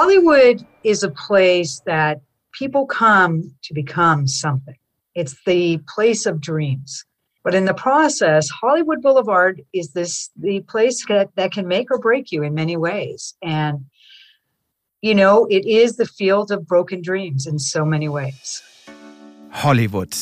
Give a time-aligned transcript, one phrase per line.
[0.00, 2.22] Hollywood is a place that
[2.58, 4.78] people come to become something.
[5.14, 7.04] It's the place of dreams.
[7.44, 11.98] But in the process, Hollywood Boulevard is this the place that, that can make or
[11.98, 13.34] break you in many ways.
[13.42, 13.84] And
[15.02, 18.62] you know, it is the field of broken dreams in so many ways.
[19.50, 20.16] Hollywood.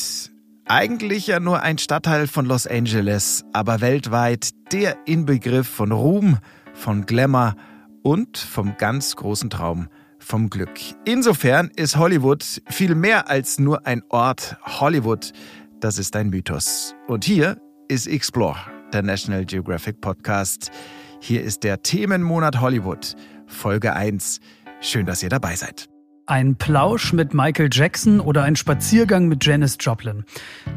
[0.65, 6.37] Eigentlich ja nur ein Stadtteil von Los Angeles, aber weltweit der Inbegriff von Ruhm,
[6.73, 7.55] von Glamour
[8.03, 9.87] und vom ganz großen Traum
[10.19, 10.79] vom Glück.
[11.05, 14.57] Insofern ist Hollywood viel mehr als nur ein Ort.
[14.63, 15.31] Hollywood,
[15.79, 16.95] das ist ein Mythos.
[17.07, 18.57] Und hier ist Explore,
[18.93, 20.71] der National Geographic Podcast.
[21.21, 23.15] Hier ist der Themenmonat Hollywood,
[23.47, 24.39] Folge 1.
[24.81, 25.89] Schön, dass ihr dabei seid.
[26.29, 30.25] Ein Plausch mit Michael Jackson oder ein Spaziergang mit Janis Joplin.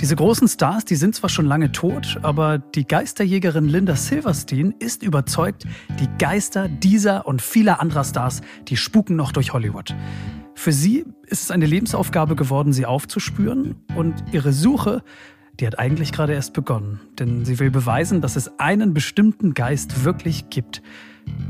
[0.01, 5.03] Diese großen Stars, die sind zwar schon lange tot, aber die Geisterjägerin Linda Silverstein ist
[5.03, 5.67] überzeugt,
[6.01, 9.95] die Geister dieser und vieler anderer Stars, die spuken noch durch Hollywood.
[10.55, 15.03] Für sie ist es eine Lebensaufgabe geworden, sie aufzuspüren und ihre Suche,
[15.61, 20.03] die hat eigentlich gerade erst begonnen, denn sie will beweisen, dass es einen bestimmten Geist
[20.03, 20.81] wirklich gibt,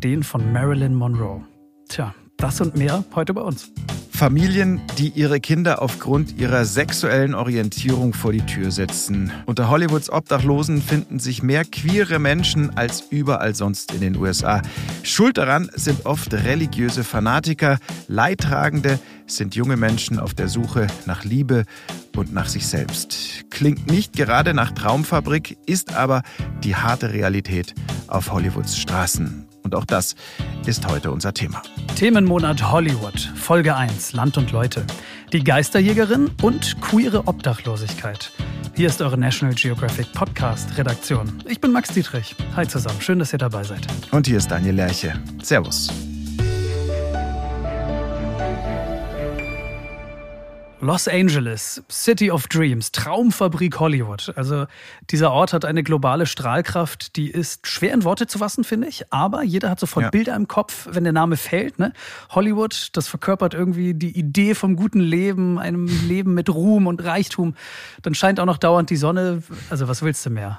[0.02, 1.42] den von Marilyn Monroe.
[1.88, 3.70] Tja, das und mehr heute bei uns.
[4.10, 9.32] Familien, die ihre Kinder aufgrund ihrer sexuellen Orientierung vor die Tür setzen.
[9.46, 14.62] Unter Hollywoods Obdachlosen finden sich mehr queere Menschen als überall sonst in den USA.
[15.02, 17.78] Schuld daran sind oft religiöse Fanatiker.
[18.06, 21.64] Leidtragende sind junge Menschen auf der Suche nach Liebe
[22.16, 23.44] und nach sich selbst.
[23.50, 26.22] Klingt nicht gerade nach Traumfabrik, ist aber
[26.62, 27.74] die harte Realität
[28.08, 29.51] auf Hollywoods Straßen.
[29.62, 30.14] Und auch das
[30.66, 31.62] ist heute unser Thema.
[31.96, 34.84] Themenmonat Hollywood, Folge 1, Land und Leute.
[35.32, 38.32] Die Geisterjägerin und queere Obdachlosigkeit.
[38.74, 41.42] Hier ist eure National Geographic Podcast Redaktion.
[41.48, 42.34] Ich bin Max Dietrich.
[42.56, 43.86] Hi zusammen, schön, dass ihr dabei seid.
[44.10, 45.14] Und hier ist Daniel Lerche.
[45.42, 46.11] Servus.
[50.82, 54.32] Los Angeles, City of Dreams, Traumfabrik Hollywood.
[54.34, 54.66] Also
[55.10, 59.04] dieser Ort hat eine globale Strahlkraft, die ist schwer in Worte zu fassen, finde ich.
[59.12, 60.10] Aber jeder hat sofort ja.
[60.10, 61.78] Bilder im Kopf, wenn der Name fällt.
[61.78, 61.92] Ne?
[62.30, 67.54] Hollywood, das verkörpert irgendwie die Idee vom guten Leben, einem Leben mit Ruhm und Reichtum.
[68.02, 69.44] Dann scheint auch noch dauernd die Sonne.
[69.70, 70.58] Also was willst du mehr?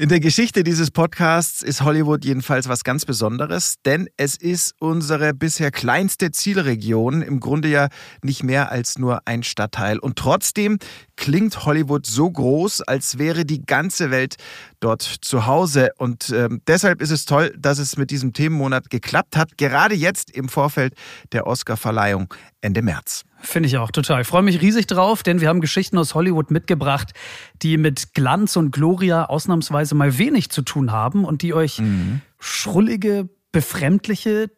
[0.00, 5.34] In der Geschichte dieses Podcasts ist Hollywood jedenfalls was ganz Besonderes, denn es ist unsere
[5.34, 7.88] bisher kleinste Zielregion, im Grunde ja
[8.22, 9.98] nicht mehr als nur ein Stadtteil.
[9.98, 10.78] Und trotzdem
[11.20, 14.36] klingt Hollywood so groß, als wäre die ganze Welt
[14.80, 15.90] dort zu Hause.
[15.98, 20.30] Und äh, deshalb ist es toll, dass es mit diesem Themenmonat geklappt hat, gerade jetzt
[20.30, 20.94] im Vorfeld
[21.32, 22.32] der Oscarverleihung
[22.62, 23.24] Ende März.
[23.42, 24.22] Finde ich auch total.
[24.22, 27.12] Ich freue mich riesig drauf, denn wir haben Geschichten aus Hollywood mitgebracht,
[27.62, 32.22] die mit Glanz und Gloria ausnahmsweise mal wenig zu tun haben und die euch mhm.
[32.38, 34.50] schrullige, befremdliche,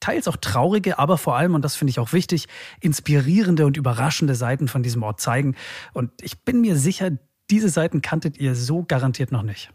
[0.00, 2.46] teils auch traurige, aber vor allem, und das finde ich auch wichtig,
[2.80, 5.56] inspirierende und überraschende Seiten von diesem Ort zeigen.
[5.92, 7.10] Und ich bin mir sicher,
[7.50, 9.70] diese Seiten kanntet ihr so garantiert noch nicht.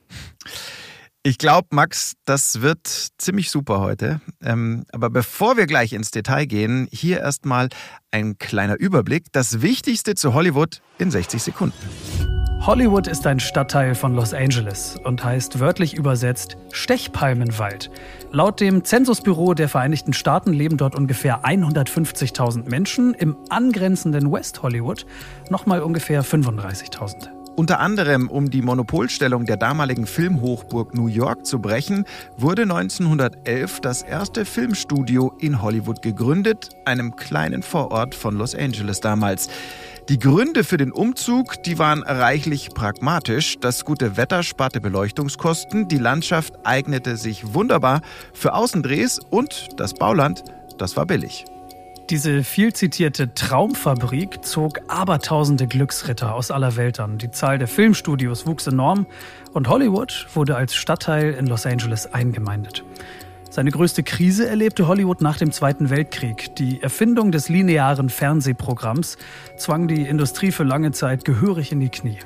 [1.25, 2.85] Ich glaube, Max, das wird
[3.17, 4.19] ziemlich super heute.
[4.43, 7.69] Ähm, aber bevor wir gleich ins Detail gehen, hier erstmal
[8.11, 9.31] ein kleiner Überblick.
[9.31, 11.77] Das Wichtigste zu Hollywood in 60 Sekunden.
[12.65, 17.89] Hollywood ist ein Stadtteil von Los Angeles und heißt wörtlich übersetzt Stechpalmenwald.
[18.35, 25.05] Laut dem Zensusbüro der Vereinigten Staaten leben dort ungefähr 150.000 Menschen, im angrenzenden West Hollywood
[25.51, 27.27] nochmal ungefähr 35.000.
[27.55, 32.05] Unter anderem, um die Monopolstellung der damaligen Filmhochburg New York zu brechen,
[32.35, 39.47] wurde 1911 das erste Filmstudio in Hollywood gegründet, einem kleinen Vorort von Los Angeles damals.
[40.09, 43.57] Die Gründe für den Umzug, die waren reichlich pragmatisch.
[43.61, 48.01] Das gute Wetter sparte Beleuchtungskosten, die Landschaft eignete sich wunderbar
[48.33, 50.43] für Außendrehs und das Bauland,
[50.77, 51.45] das war billig.
[52.09, 57.17] Diese viel zitierte Traumfabrik zog abertausende Glücksritter aus aller Welt an.
[57.17, 59.07] Die Zahl der Filmstudios wuchs enorm
[59.53, 62.83] und Hollywood wurde als Stadtteil in Los Angeles eingemeindet.
[63.53, 66.55] Seine größte Krise erlebte Hollywood nach dem Zweiten Weltkrieg.
[66.55, 69.15] Die Erfindung des linearen Fernsehprogramms
[69.57, 72.17] zwang die Industrie für lange Zeit gehörig in die Knie.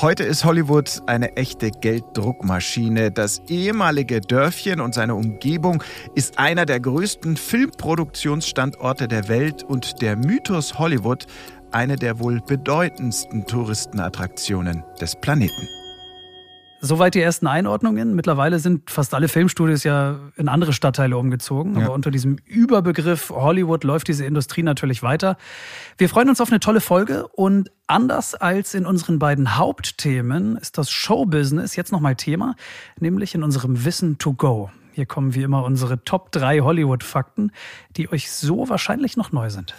[0.00, 3.10] Heute ist Hollywood eine echte Gelddruckmaschine.
[3.10, 5.84] Das ehemalige Dörfchen und seine Umgebung
[6.14, 11.26] ist einer der größten Filmproduktionsstandorte der Welt und der Mythos Hollywood
[11.72, 15.79] eine der wohl bedeutendsten Touristenattraktionen des Planeten.
[16.82, 18.14] Soweit die ersten Einordnungen.
[18.14, 21.78] Mittlerweile sind fast alle Filmstudios ja in andere Stadtteile umgezogen.
[21.78, 21.86] Ja.
[21.86, 25.36] Aber unter diesem Überbegriff Hollywood läuft diese Industrie natürlich weiter.
[25.98, 30.78] Wir freuen uns auf eine tolle Folge und anders als in unseren beiden Hauptthemen ist
[30.78, 32.56] das Showbusiness jetzt nochmal Thema,
[32.98, 34.70] nämlich in unserem Wissen to Go.
[34.92, 37.52] Hier kommen wie immer unsere Top 3 Hollywood-Fakten,
[37.96, 39.74] die euch so wahrscheinlich noch neu sind.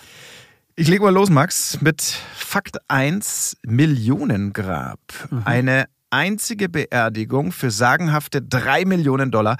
[0.75, 5.00] Ich lege mal los, Max, mit Fakt 1, Millionengrab.
[5.30, 5.42] Mhm.
[5.45, 9.57] Eine einzige Beerdigung für sagenhafte drei Millionen Dollar.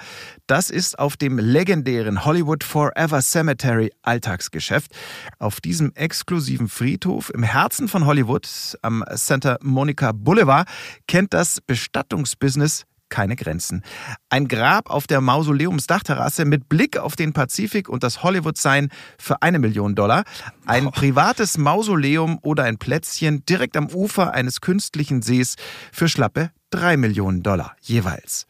[0.48, 4.92] Das ist auf dem legendären Hollywood Forever Cemetery Alltagsgeschäft.
[5.40, 8.48] Auf diesem exklusiven Friedhof im Herzen von Hollywood
[8.82, 10.68] am Santa Monica Boulevard
[11.08, 13.84] kennt das Bestattungsbusiness keine Grenzen.
[14.30, 19.60] Ein Grab auf der Mausoleumsdachterrasse mit Blick auf den Pazifik und das Hollywood-Sign für eine
[19.60, 20.24] Million Dollar.
[20.66, 20.92] Ein oh.
[20.92, 25.56] privates Mausoleum oder ein Plätzchen direkt am Ufer eines künstlichen Sees
[25.92, 28.48] für schlappe drei Millionen Dollar jeweils.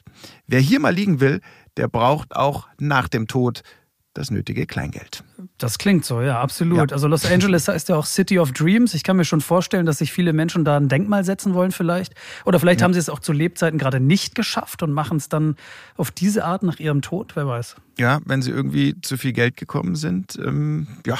[0.48, 1.42] Wer hier mal liegen will,
[1.76, 3.64] der braucht auch nach dem Tod
[4.14, 5.24] das nötige Kleingeld.
[5.58, 6.92] Das klingt so, ja, absolut.
[6.92, 6.96] Ja.
[6.96, 8.94] Also Los Angeles heißt ja auch City of Dreams.
[8.94, 12.14] Ich kann mir schon vorstellen, dass sich viele Menschen da ein Denkmal setzen wollen vielleicht.
[12.46, 12.86] Oder vielleicht ja.
[12.86, 15.56] haben sie es auch zu Lebzeiten gerade nicht geschafft und machen es dann
[15.98, 17.76] auf diese Art nach ihrem Tod, wer weiß.
[17.98, 20.40] Ja, wenn sie irgendwie zu viel Geld gekommen sind.
[20.44, 21.20] Ähm, ja,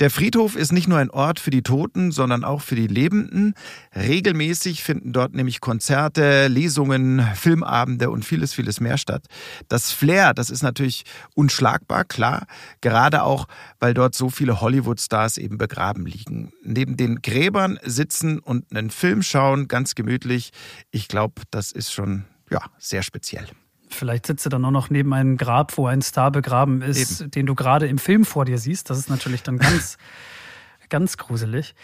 [0.00, 3.54] der Friedhof ist nicht nur ein Ort für die Toten, sondern auch für die Lebenden.
[3.94, 9.26] Regelmäßig finden dort nämlich Konzerte, Lesungen, Filmabende und vieles, vieles mehr statt.
[9.68, 12.46] Das Flair, das ist natürlich unschlagbar, klar.
[12.80, 13.46] Gerade auch,
[13.80, 16.52] weil dort so viele Hollywood-Stars eben begraben liegen.
[16.62, 20.50] Neben den Gräbern sitzen und einen Film schauen, ganz gemütlich.
[20.90, 23.46] Ich glaube, das ist schon ja, sehr speziell.
[23.88, 27.30] Vielleicht sitzt du dann auch noch neben einem Grab, wo ein Star begraben ist, Eben.
[27.30, 28.90] den du gerade im Film vor dir siehst.
[28.90, 29.98] Das ist natürlich dann ganz,
[30.88, 31.74] ganz gruselig.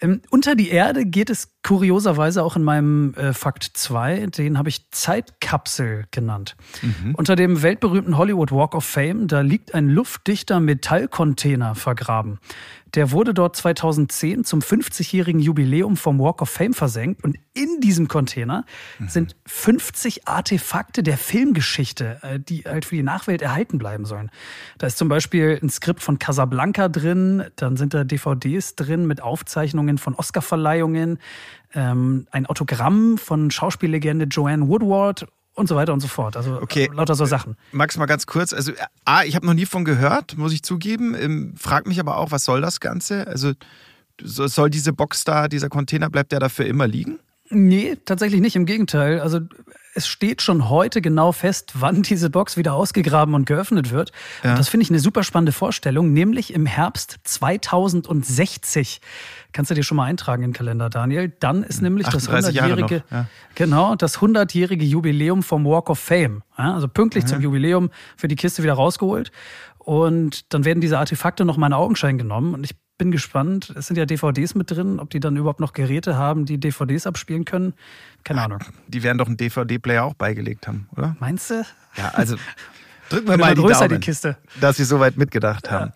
[0.00, 4.26] Ähm, unter die Erde geht es kurioserweise auch in meinem äh, Fakt 2.
[4.26, 6.56] Den habe ich Zeitkapsel genannt.
[6.82, 7.14] Mhm.
[7.14, 12.38] Unter dem weltberühmten Hollywood Walk of Fame, da liegt ein luftdichter Metallcontainer vergraben.
[12.94, 17.22] Der wurde dort 2010 zum 50-jährigen Jubiläum vom Walk of Fame versenkt.
[17.24, 18.64] Und in diesem Container
[18.98, 19.08] mhm.
[19.08, 24.30] sind 50 Artefakte der Filmgeschichte, äh, die halt für die Nachwelt erhalten bleiben sollen.
[24.78, 29.20] Da ist zum Beispiel ein Skript von Casablanca drin, dann sind da DVDs drin mit
[29.20, 31.18] Aufzeichnungen von Oscarverleihungen,
[31.74, 36.36] ähm, ein Autogramm von Schauspiellegende Joanne Woodward und so weiter und so fort.
[36.36, 36.90] Also okay.
[36.92, 37.56] lauter so Sachen.
[37.72, 38.52] Max, mal ganz kurz.
[38.52, 38.72] Also,
[39.04, 41.14] A, ich habe noch nie von gehört, muss ich zugeben.
[41.18, 43.26] Ähm, frag mich aber auch, was soll das Ganze?
[43.26, 43.52] Also,
[44.20, 47.18] soll diese Box da, dieser Container, bleibt der dafür immer liegen?
[47.48, 48.56] Nee, tatsächlich nicht.
[48.56, 49.20] Im Gegenteil.
[49.20, 49.40] Also
[49.96, 54.12] es steht schon heute genau fest, wann diese Box wieder ausgegraben und geöffnet wird.
[54.44, 54.50] Ja.
[54.50, 59.00] Und das finde ich eine super spannende Vorstellung, nämlich im Herbst 2060.
[59.52, 61.32] Kannst du dir schon mal eintragen im Kalender, Daniel?
[61.40, 63.26] Dann ist nämlich das 100-jährige, ja.
[63.54, 66.42] genau, das 100-jährige Jubiläum vom Walk of Fame.
[66.58, 69.32] Ja, also pünktlich zum Jubiläum für die Kiste wieder rausgeholt.
[69.78, 72.52] Und dann werden diese Artefakte noch mal in Augenschein genommen.
[72.52, 73.72] Und ich bin gespannt.
[73.76, 77.06] Es sind ja DVDs mit drin, ob die dann überhaupt noch Geräte haben, die DVDs
[77.06, 77.74] abspielen können.
[78.24, 78.60] Keine Ahnung.
[78.88, 81.16] Die werden doch einen DVD-Player auch beigelegt haben, oder?
[81.20, 81.64] Meinst du?
[81.96, 82.36] Ja, also
[83.08, 84.36] drücken wir mal die größer Daumen, die Kiste.
[84.60, 85.92] dass sie soweit mitgedacht haben.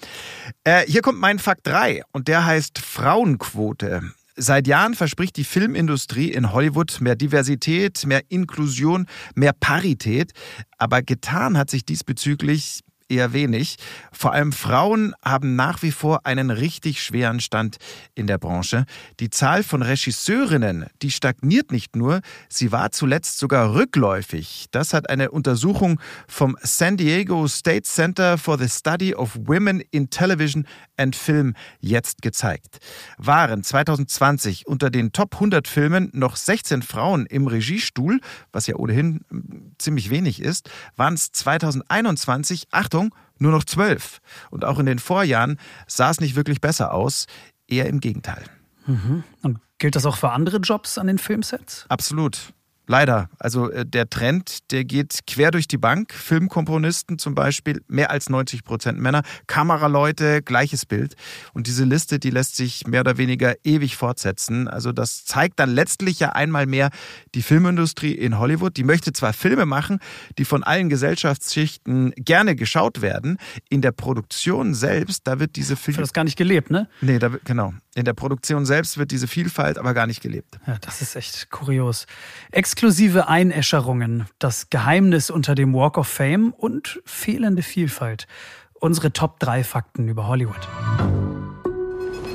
[0.67, 0.81] Ja.
[0.81, 4.03] Äh, hier kommt mein Fakt 3 und der heißt Frauenquote.
[4.37, 10.33] Seit Jahren verspricht die Filmindustrie in Hollywood mehr Diversität, mehr Inklusion, mehr Parität.
[10.79, 12.81] Aber getan hat sich diesbezüglich
[13.11, 13.77] eher wenig.
[14.13, 17.77] Vor allem Frauen haben nach wie vor einen richtig schweren Stand
[18.15, 18.85] in der Branche.
[19.19, 24.67] Die Zahl von Regisseurinnen, die stagniert nicht nur, sie war zuletzt sogar rückläufig.
[24.71, 30.11] Das hat eine Untersuchung vom San Diego State Center for the Study of Women in
[30.11, 32.79] Television and Film jetzt gezeigt.
[33.17, 38.21] Waren 2020 unter den Top 100 Filmen noch 16 Frauen im Regiestuhl,
[38.53, 44.21] was ja ohnehin hm, ziemlich wenig ist, waren es 2021, Achtung, Achtung, nur noch zwölf.
[44.51, 47.27] Und auch in den Vorjahren sah es nicht wirklich besser aus,
[47.67, 48.45] eher im Gegenteil.
[48.87, 49.25] Mhm.
[49.43, 51.87] Und gilt das auch für andere Jobs an den Filmsets?
[51.89, 52.53] Absolut.
[52.91, 53.31] Leider.
[53.39, 56.13] Also äh, der Trend, der geht quer durch die Bank.
[56.13, 59.23] Filmkomponisten zum Beispiel, mehr als 90 Prozent Männer.
[59.47, 61.15] Kameraleute, gleiches Bild.
[61.53, 64.67] Und diese Liste, die lässt sich mehr oder weniger ewig fortsetzen.
[64.67, 66.91] Also das zeigt dann letztlich ja einmal mehr
[67.37, 68.77] die Filmindustrie in Hollywood.
[68.77, 70.01] Die möchte zwar Filme machen,
[70.37, 73.39] die von allen Gesellschaftsschichten gerne geschaut werden.
[73.69, 76.01] In der Produktion selbst, da wird diese Filme...
[76.01, 76.89] Das gar nicht gelebt, ne?
[77.03, 77.73] Nee, da, genau.
[77.97, 80.61] In der Produktion selbst wird diese Vielfalt aber gar nicht gelebt.
[80.65, 82.07] Ja, das ist echt kurios.
[82.53, 88.29] Exklusive Einäscherungen, das Geheimnis unter dem Walk of Fame und fehlende Vielfalt.
[88.75, 90.61] Unsere Top 3 Fakten über Hollywood.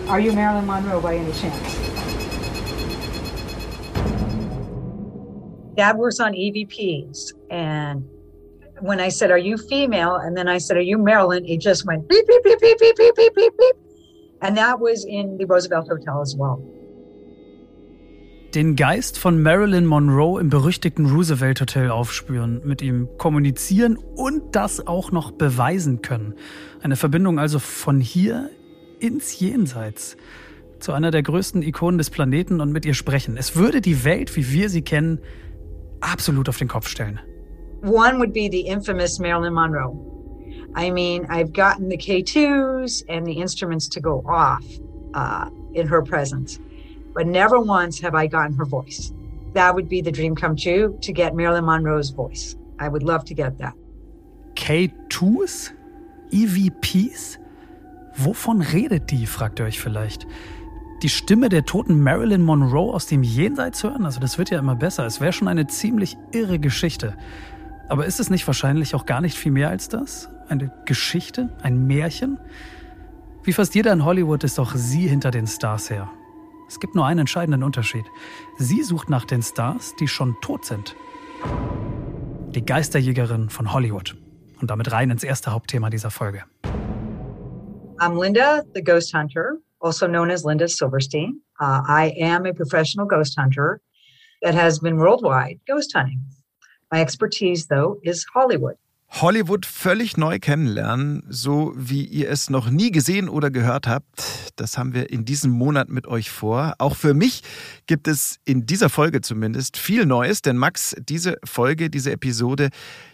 [0.09, 1.55] Are you Marilyn Monroe by any chance?
[5.77, 8.03] Dad works on EVPs and
[8.81, 10.17] when I said, Are you female?
[10.17, 11.45] And then I said, Are you Marilyn?
[11.45, 13.84] It just went beep, beep, beep, beep, beep, beep, beep, beep, beep.
[14.45, 16.59] And that was in the Roosevelt Hotel as well.
[18.53, 24.85] Den Geist von Marilyn Monroe im berüchtigten Roosevelt Hotel aufspüren, mit ihm kommunizieren und das
[24.85, 26.35] auch noch beweisen können.
[26.81, 28.51] Eine Verbindung also von hier
[28.99, 30.15] ins Jenseits
[30.79, 33.37] zu einer der größten Ikonen des Planeten und mit ihr sprechen.
[33.37, 35.19] Es würde die Welt, wie wir sie kennen,
[36.01, 37.19] absolut auf den Kopf stellen.
[37.81, 40.14] One would be the infamous Marilyn Monroe.
[40.75, 44.65] I mean, I've gotten the K2s and the instruments to go off
[45.13, 46.59] uh, in her presence,
[47.13, 49.13] but never once have I gotten her voice.
[49.53, 52.57] That would be the dream come true to get Marilyn Monroe's voice.
[52.77, 53.73] I would love to get that.
[54.55, 55.71] K2s?
[56.31, 57.39] EVPs?
[58.17, 60.27] Wovon redet die, fragt ihr euch vielleicht.
[61.03, 64.05] Die Stimme der toten Marilyn Monroe aus dem Jenseits hören?
[64.05, 65.05] Also das wird ja immer besser.
[65.05, 67.15] Es wäre schon eine ziemlich irre Geschichte.
[67.87, 70.29] Aber ist es nicht wahrscheinlich auch gar nicht viel mehr als das?
[70.47, 71.49] Eine Geschichte?
[71.61, 72.39] Ein Märchen?
[73.43, 76.09] Wie fast jeder in Hollywood ist auch sie hinter den Stars her.
[76.67, 78.05] Es gibt nur einen entscheidenden Unterschied.
[78.57, 80.95] Sie sucht nach den Stars, die schon tot sind.
[82.49, 84.15] Die Geisterjägerin von Hollywood.
[84.61, 86.43] Und damit rein ins erste Hauptthema dieser Folge.
[87.99, 91.41] I'm Linda, the ghost hunter, also known as Linda Silverstein.
[91.59, 93.79] Uh, I am a professional ghost hunter
[94.41, 96.23] that has been worldwide ghost hunting.
[96.91, 98.75] My expertise, though, is Hollywood.
[99.21, 104.51] Hollywood völlig neu kennenlernen, so wie ihr es noch nie gesehen oder gehört habt.
[104.57, 106.75] Das haben wir in diesem Monat mit euch vor.
[106.79, 107.41] Auch für mich
[107.87, 112.71] gibt es in dieser Folge zumindest viel Neues, denn Max, diese Folge, diese Episode,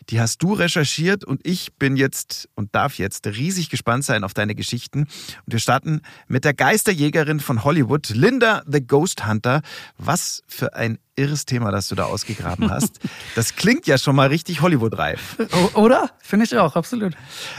[0.10, 4.34] die hast du recherchiert und ich bin jetzt und darf jetzt riesig gespannt sein auf
[4.34, 5.02] deine Geschichten.
[5.02, 9.62] Und wir starten mit der Geisterjägerin von Hollywood, Linda the Ghost Hunter.
[9.98, 13.00] Was für ein irres Thema, das du da ausgegraben hast.
[13.36, 15.38] Das klingt ja schon mal richtig Hollywood-reif.
[15.76, 16.10] Oder?
[16.20, 17.14] Finde ich auch, absolut.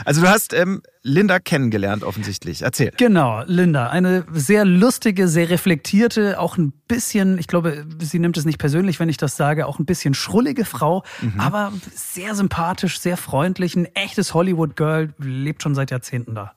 [0.05, 2.61] Also du hast ähm, Linda kennengelernt offensichtlich.
[2.61, 2.91] Erzähl.
[2.97, 3.89] Genau, Linda.
[3.89, 8.99] Eine sehr lustige, sehr reflektierte, auch ein bisschen, ich glaube, sie nimmt es nicht persönlich,
[8.99, 11.39] wenn ich das sage, auch ein bisschen schrullige Frau, mhm.
[11.39, 16.53] aber sehr sympathisch, sehr freundlich, ein echtes Hollywood-Girl, lebt schon seit Jahrzehnten da.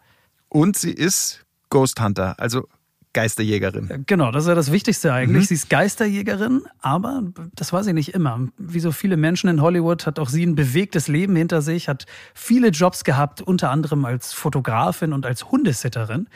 [0.48, 2.68] Und sie ist Ghost Hunter, also
[3.16, 4.04] Geisterjägerin.
[4.06, 5.44] Genau, das ist ja das Wichtigste eigentlich.
[5.44, 5.46] Mhm.
[5.46, 7.22] Sie ist Geisterjägerin, aber
[7.54, 8.48] das war sie nicht immer.
[8.58, 12.04] Wie so viele Menschen in Hollywood hat auch sie ein bewegtes Leben hinter sich, hat
[12.34, 16.28] viele Jobs gehabt, unter anderem als Fotografin und als Hundesitterin.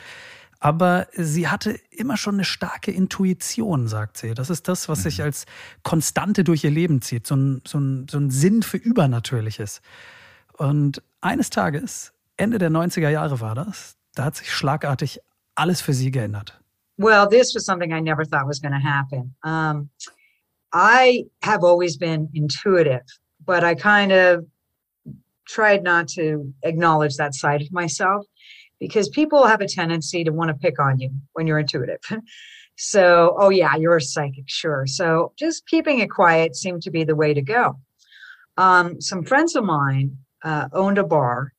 [0.63, 4.35] Aber sie hatte immer schon eine starke Intuition, sagt sie.
[4.35, 5.25] Das ist das, was sich mhm.
[5.25, 5.45] als
[5.81, 7.25] Konstante durch ihr Leben zieht.
[7.25, 9.81] So ein, so ein, so ein Sinn für Übernatürliches.
[10.53, 15.19] Und eines Tages, Ende der 90er Jahre war das, da hat sich schlagartig
[15.55, 16.61] alles für sie geändert.
[16.97, 19.33] Well, this was something I never thought was going to happen.
[19.43, 19.89] Um,
[20.71, 23.01] I have always been intuitive,
[23.43, 24.45] but I kind of
[25.47, 28.27] tried not to acknowledge that side of myself
[28.81, 32.01] because people have a tendency to want to pick on you when you're intuitive.
[32.75, 34.85] so, oh, yeah, you're a psychic, sure.
[34.85, 37.79] So, just keeping it quiet seemed to be the way to go.
[38.57, 41.53] Um, some friends of mine uh, owned a bar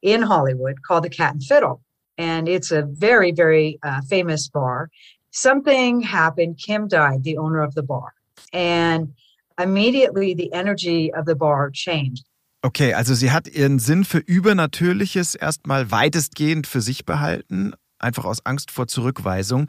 [0.00, 1.82] in Hollywood called the Cat and Fiddle
[2.18, 4.90] and it's a very, very uh, famous bar.
[5.30, 6.58] Something happened.
[6.58, 8.12] Kim died, the owner of the bar.
[8.52, 9.14] And
[9.58, 12.24] immediately the energy of the bar changed.
[12.68, 18.44] Okay, also sie hat ihren Sinn für Übernatürliches erstmal weitestgehend für sich behalten, einfach aus
[18.44, 19.68] Angst vor Zurückweisung.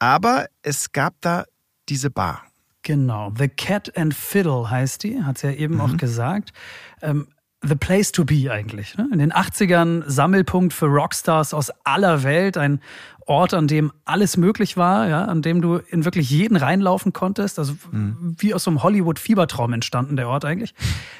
[0.00, 1.44] Aber es gab da
[1.88, 2.42] diese Bar.
[2.82, 5.80] Genau, The Cat and Fiddle heißt die, hat sie ja eben mhm.
[5.82, 6.52] auch gesagt.
[7.00, 7.28] Ähm,
[7.62, 8.96] the place to be eigentlich.
[8.96, 9.08] Ne?
[9.12, 12.80] In den 80ern Sammelpunkt für Rockstars aus aller Welt, ein
[13.26, 17.58] Ort, an dem alles möglich war, ja, an dem du in wirklich jeden reinlaufen konntest.
[17.58, 18.34] Also mhm.
[18.38, 20.74] wie aus so einem Hollywood-Fiebertraum entstanden der Ort eigentlich.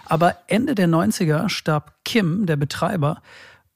[0.07, 3.23] Aber Ende der 90er starb Kim, der Betreiber,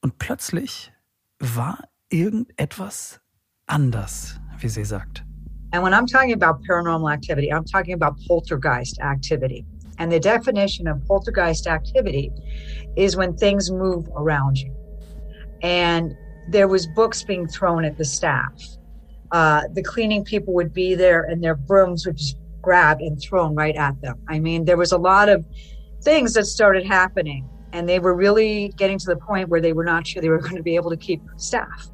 [0.01, 0.91] und plötzlich
[1.39, 3.21] war irgendetwas
[3.65, 5.23] anders, wie sie sagt.
[5.71, 9.65] And when I'm talking about paranormal activity, I'm talking about poltergeist activity.
[9.97, 12.31] And the definition of poltergeist activity
[12.95, 14.73] is when things move around you.
[15.63, 16.15] And
[16.49, 18.53] there was books being thrown at the staff.
[19.31, 23.55] Uh, the cleaning people would be there and their brooms would just grab and thrown
[23.55, 24.17] right at them.
[24.29, 25.45] I mean, there was a lot of
[26.03, 29.83] things that started happening and they were really getting to the point where they were
[29.83, 31.89] not sure they were going to be able to keep staff.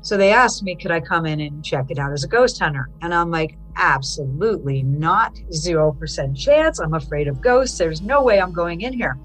[0.00, 2.58] So they asked me, could I come in and check it out as a ghost
[2.60, 2.88] hunter?
[3.02, 5.34] And I'm like, absolutely not.
[5.50, 6.78] 0% chance.
[6.78, 7.78] I'm afraid of ghosts.
[7.78, 9.16] There's no way I'm going in here.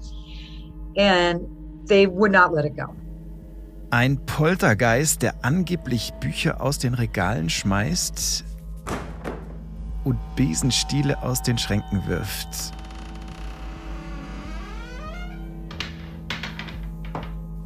[0.96, 1.46] And
[1.86, 2.94] they would not let it go.
[3.90, 8.44] Ein Poltergeist, der angeblich Bücher aus den Regalen schmeißt
[10.02, 12.72] und Besenstiele aus den Schränken wirft.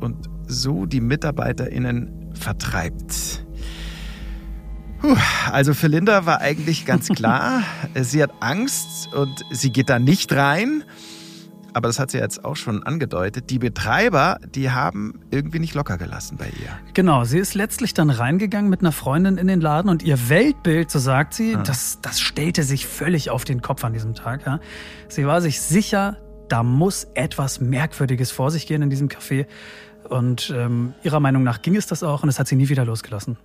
[0.00, 3.44] Und so die MitarbeiterInnen vertreibt.
[5.00, 5.16] Puh,
[5.52, 7.62] also für Linda war eigentlich ganz klar,
[7.94, 10.84] sie hat Angst und sie geht da nicht rein.
[11.74, 13.50] Aber das hat sie jetzt auch schon angedeutet.
[13.50, 16.70] Die Betreiber, die haben irgendwie nicht locker gelassen bei ihr.
[16.94, 20.90] Genau, sie ist letztlich dann reingegangen mit einer Freundin in den Laden und ihr Weltbild,
[20.90, 21.62] so sagt sie, ah.
[21.62, 24.44] das, das stellte sich völlig auf den Kopf an diesem Tag.
[24.46, 24.60] Ja.
[25.08, 26.16] Sie war sich sicher,
[26.48, 29.46] da muss etwas Merkwürdiges vor sich gehen in diesem Café.
[30.08, 32.84] Und ähm, ihrer Meinung nach ging es das auch und es hat sie nie wieder
[32.84, 33.36] losgelassen.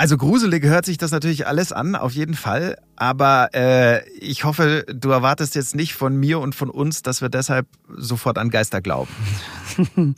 [0.00, 2.78] Also gruselig hört sich das natürlich alles an, auf jeden Fall.
[2.96, 7.28] Aber äh, ich hoffe, du erwartest jetzt nicht von mir und von uns, dass wir
[7.28, 9.10] deshalb sofort an Geister glauben.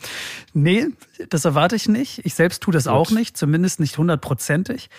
[0.53, 0.87] nee,
[1.27, 2.25] das erwarte ich nicht.
[2.25, 2.93] Ich selbst tue das Gut.
[2.93, 4.89] auch nicht, zumindest nicht hundertprozentig.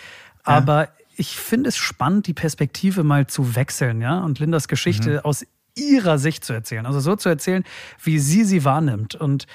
[0.43, 0.91] Aber ja.
[1.17, 5.19] ich finde es spannend, die Perspektive mal zu wechseln, ja, und Lindas Geschichte mhm.
[5.21, 5.47] aus
[5.77, 6.85] ihrer Sicht zu erzählen.
[6.85, 7.65] Also so zu erzählen,
[8.03, 9.15] wie sie sie wahrnimmt.
[9.15, 9.47] Und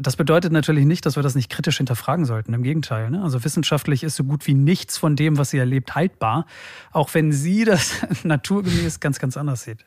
[0.00, 2.52] das bedeutet natürlich nicht, dass wir das nicht kritisch hinterfragen sollten.
[2.54, 3.10] Im Gegenteil.
[3.10, 3.22] Ne?
[3.22, 6.46] Also wissenschaftlich ist so gut wie nichts von dem, was sie erlebt, haltbar.
[6.90, 7.92] Auch wenn sie das
[8.24, 9.84] naturgemäß ganz, ganz anders sieht.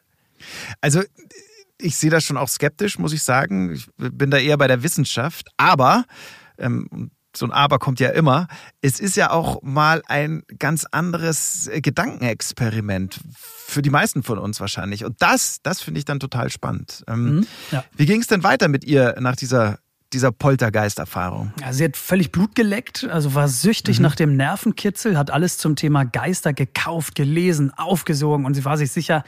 [0.80, 1.01] Also
[1.77, 3.74] ich sehe das schon auch skeptisch, muss ich sagen.
[3.74, 5.50] Ich bin da eher bei der Wissenschaft.
[5.58, 6.06] Aber,
[6.58, 8.48] ähm, so ein Aber kommt ja immer,
[8.82, 13.22] es ist ja auch mal ein ganz anderes Gedankenexperiment.
[13.34, 15.06] Für die meisten von uns wahrscheinlich.
[15.06, 17.03] Und das, das finde ich dann total spannend.
[17.08, 17.86] Ähm, mhm, ja.
[17.96, 19.80] Wie ging es denn weiter mit ihr nach dieser
[20.13, 21.53] dieser Poltergeisterfahrung?
[21.60, 24.03] Ja, sie hat völlig Blut geleckt, also war süchtig mhm.
[24.03, 28.91] nach dem Nervenkitzel, hat alles zum Thema Geister gekauft, gelesen, aufgesogen und sie war sich
[28.91, 29.24] sicher,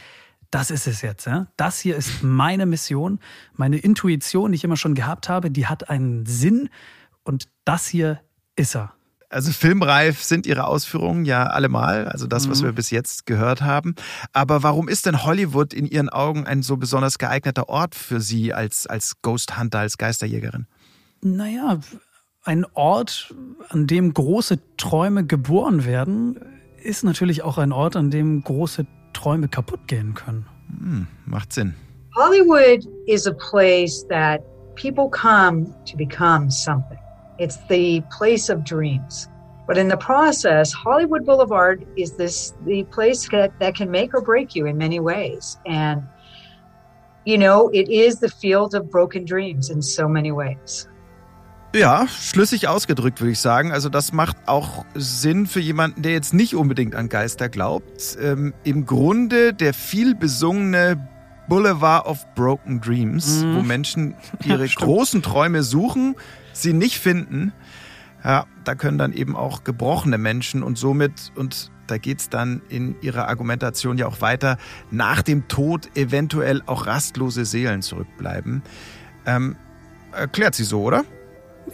[0.52, 1.25] das ist es jetzt.
[1.25, 1.48] Ja?
[1.58, 3.20] Das hier ist meine Mission,
[3.56, 6.70] meine Intuition, die ich immer schon gehabt habe, die hat einen Sinn
[7.24, 8.22] und das hier
[8.56, 8.94] ist er.
[9.34, 12.66] Also filmreif sind Ihre Ausführungen ja allemal, also das, was mhm.
[12.66, 13.96] wir bis jetzt gehört haben.
[14.32, 18.54] Aber warum ist denn Hollywood in Ihren Augen ein so besonders geeigneter Ort für Sie
[18.54, 20.68] als, als Ghost Hunter, als Geisterjägerin?
[21.22, 21.80] Naja,
[22.44, 23.34] ein Ort,
[23.70, 26.40] an dem große Träume geboren werden,
[26.84, 30.46] ist natürlich auch ein Ort, an dem große Träume kaputt gehen können.
[30.68, 31.74] Hm, macht Sinn.
[32.16, 34.42] Hollywood is a place that
[34.75, 37.00] people come to become something.
[37.38, 39.30] It's the place of dreams.
[39.65, 44.22] But in the process, Hollywood Boulevard is this the place that, that can make or
[44.22, 45.58] break you in many ways.
[45.65, 46.04] And
[47.26, 50.88] you know, it is the field of broken dreams in so many ways.
[51.76, 53.72] Ja, schlüssig ausgedrückt, würde ich sagen.
[53.72, 58.15] Also das macht auch Sinn für jemanden, der jetzt nicht unbedingt an Geister glaubt.
[58.22, 60.98] Ähm, Im Grunde der viel besungene
[61.50, 63.56] Boulevard of Broken Dreams, mhm.
[63.56, 64.15] wo Menschen
[64.46, 66.15] ihre großen Träume suchen,
[66.54, 67.52] sie nicht finden.
[68.24, 72.96] Ja, da können dann eben auch gebrochene Menschen und somit, und da geht's dann in
[73.02, 74.58] ihrer Argumentation ja auch weiter,
[74.92, 78.63] nach dem Tod eventuell auch rastlose Seelen zurückbleiben.
[79.26, 79.58] Ähm,
[80.13, 81.04] erklärt sie so, oder?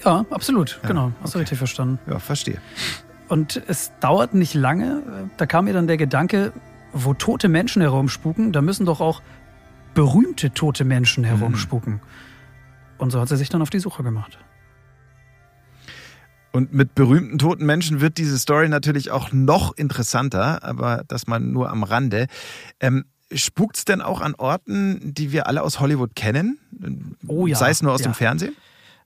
[0.03, 0.79] Ja, absolut.
[0.81, 1.11] Ja, genau.
[1.21, 1.33] Hast okay.
[1.33, 1.99] du richtig verstanden.
[2.07, 2.59] Ja, verstehe.
[3.27, 5.03] Und es dauert nicht lange.
[5.37, 6.51] Da kam mir dann der Gedanke,
[6.93, 9.21] wo tote Menschen herumspuken, da müssen doch auch
[9.93, 11.27] berühmte tote Menschen mhm.
[11.27, 11.93] herumspuken.
[11.93, 11.99] Mhm.
[12.97, 14.39] Und so hat sie sich dann auf die Suche gemacht.
[16.51, 21.39] Und mit berühmten toten Menschen wird diese Story natürlich auch noch interessanter, aber das mal
[21.39, 22.27] nur am Rande.
[22.79, 26.57] Ähm, Spukt es denn auch an Orten, die wir alle aus Hollywood kennen?
[27.27, 27.55] Oh ja.
[27.55, 28.07] Sei es nur aus ja.
[28.07, 28.55] dem Fernsehen?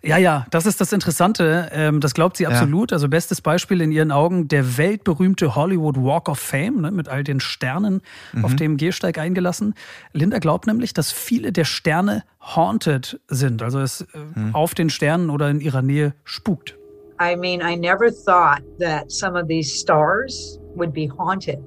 [0.06, 1.70] Ja, ja, das ist das Interessante.
[1.72, 2.92] Ähm, das glaubt sie absolut.
[2.92, 2.96] Ja.
[2.96, 7.24] Also bestes Beispiel in ihren Augen der weltberühmte Hollywood Walk of Fame ne, mit all
[7.24, 8.02] den Sternen
[8.34, 8.46] mhm.
[8.46, 9.76] auf dem Gehsteig eingelassen.
[10.12, 14.54] Linda glaubt nämlich, dass viele der Sterne haunted sind, also es äh, mhm.
[14.56, 16.76] auf den Sternen oder in ihrer Nähe spukt.
[17.24, 21.64] I mean, I never thought that some of these stars would be haunted.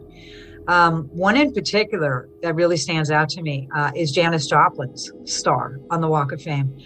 [0.69, 5.81] Um, one in particular that really stands out to me uh, is Janis Joplin's star
[5.91, 6.77] on the Walk of Fame.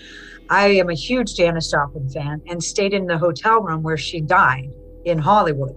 [0.50, 4.20] I am a huge Janis Joplin fan and stayed in the hotel room where she
[4.20, 4.70] died
[5.04, 5.74] in Hollywood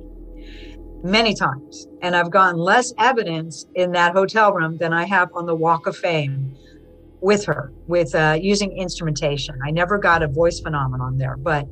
[1.04, 1.88] many times.
[2.04, 5.88] And I've gotten less evidence in that hotel room than I have on the Walk
[5.88, 6.56] of Fame
[7.22, 9.58] with her, with uh, using instrumentation.
[9.66, 11.68] I never got a voice phenomenon there, but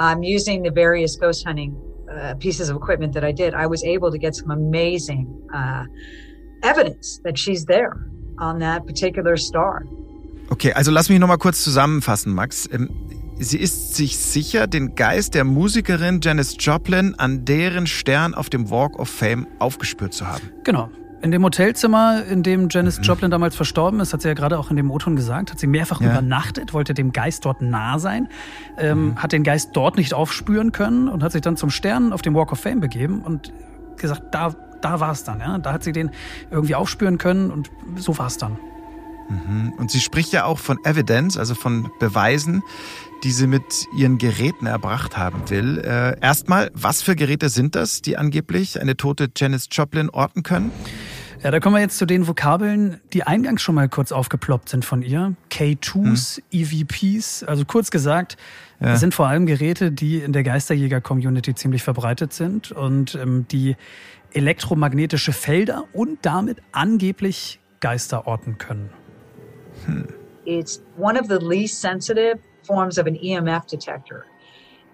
[0.00, 1.76] um, using the various ghost hunting
[2.10, 5.84] uh, pieces of equipment that I did, I was able to get some amazing uh,
[6.62, 8.08] evidence that she's there
[8.38, 9.84] on that particular star.
[10.50, 12.68] Okay, also lass mich nochmal kurz zusammenfassen, Max.
[12.72, 12.88] Ähm,
[13.38, 18.70] sie ist sich sicher, den Geist der Musikerin Janis Joplin an deren Stern auf dem
[18.70, 20.50] Walk of Fame aufgespürt zu haben.
[20.64, 20.90] Genau.
[21.22, 23.04] In dem Hotelzimmer, in dem Janis mhm.
[23.04, 25.66] Joplin damals verstorben ist, hat sie ja gerade auch in dem O-Ton gesagt, hat sie
[25.66, 26.10] mehrfach ja.
[26.10, 28.28] übernachtet, wollte dem Geist dort nah sein,
[28.78, 29.16] ähm, mhm.
[29.16, 32.34] hat den Geist dort nicht aufspüren können und hat sich dann zum Stern auf dem
[32.34, 33.52] Walk of Fame begeben und
[33.96, 35.40] gesagt, da, da war es dann.
[35.40, 35.58] Ja?
[35.58, 36.10] Da hat sie den
[36.50, 38.58] irgendwie aufspüren können und so war es dann.
[39.28, 39.74] Mhm.
[39.76, 42.62] Und sie spricht ja auch von Evidence, also von Beweisen,
[43.22, 45.78] die sie mit ihren Geräten erbracht haben will.
[45.78, 50.70] Äh, erstmal, was für Geräte sind das, die angeblich eine tote Janis Joplin orten können?
[51.42, 54.84] Ja, da kommen wir jetzt zu den Vokabeln, die eingangs schon mal kurz aufgeploppt sind
[54.84, 55.34] von ihr.
[55.50, 56.44] K2s, hm.
[56.50, 58.36] EVPs, also kurz gesagt,
[58.78, 58.96] ja.
[58.96, 63.76] sind vor allem Geräte, die in der Geisterjäger-Community ziemlich verbreitet sind und ähm, die
[64.32, 68.90] elektromagnetische Felder und damit angeblich Geister orten können.
[69.86, 70.04] Hmm.
[70.44, 74.26] It's one of the least sensitive forms of an EMF detector.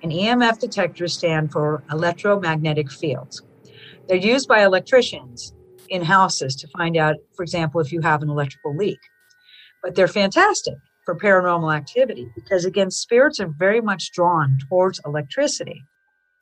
[0.02, 3.42] An EMF detector stand for electromagnetic fields.
[4.08, 5.52] They're used by electricians
[5.88, 8.98] in houses to find out, for example, if you have an electrical leak.
[9.82, 10.74] But they're fantastic
[11.04, 15.82] for paranormal activity because, again, spirits are very much drawn towards electricity.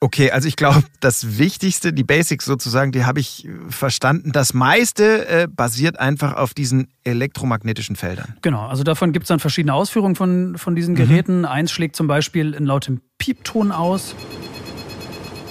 [0.05, 4.33] Okay, also ich glaube, das Wichtigste, die Basics sozusagen, die habe ich verstanden.
[4.33, 8.37] Das meiste äh, basiert einfach auf diesen elektromagnetischen Feldern.
[8.43, 10.99] Genau, also davon gibt es dann verschiedene Ausführungen von, von diesen mhm.
[10.99, 11.38] Geräten.
[11.38, 11.45] Mhm.
[11.47, 14.14] Eins schlägt zum Beispiel in lautem Piepton aus.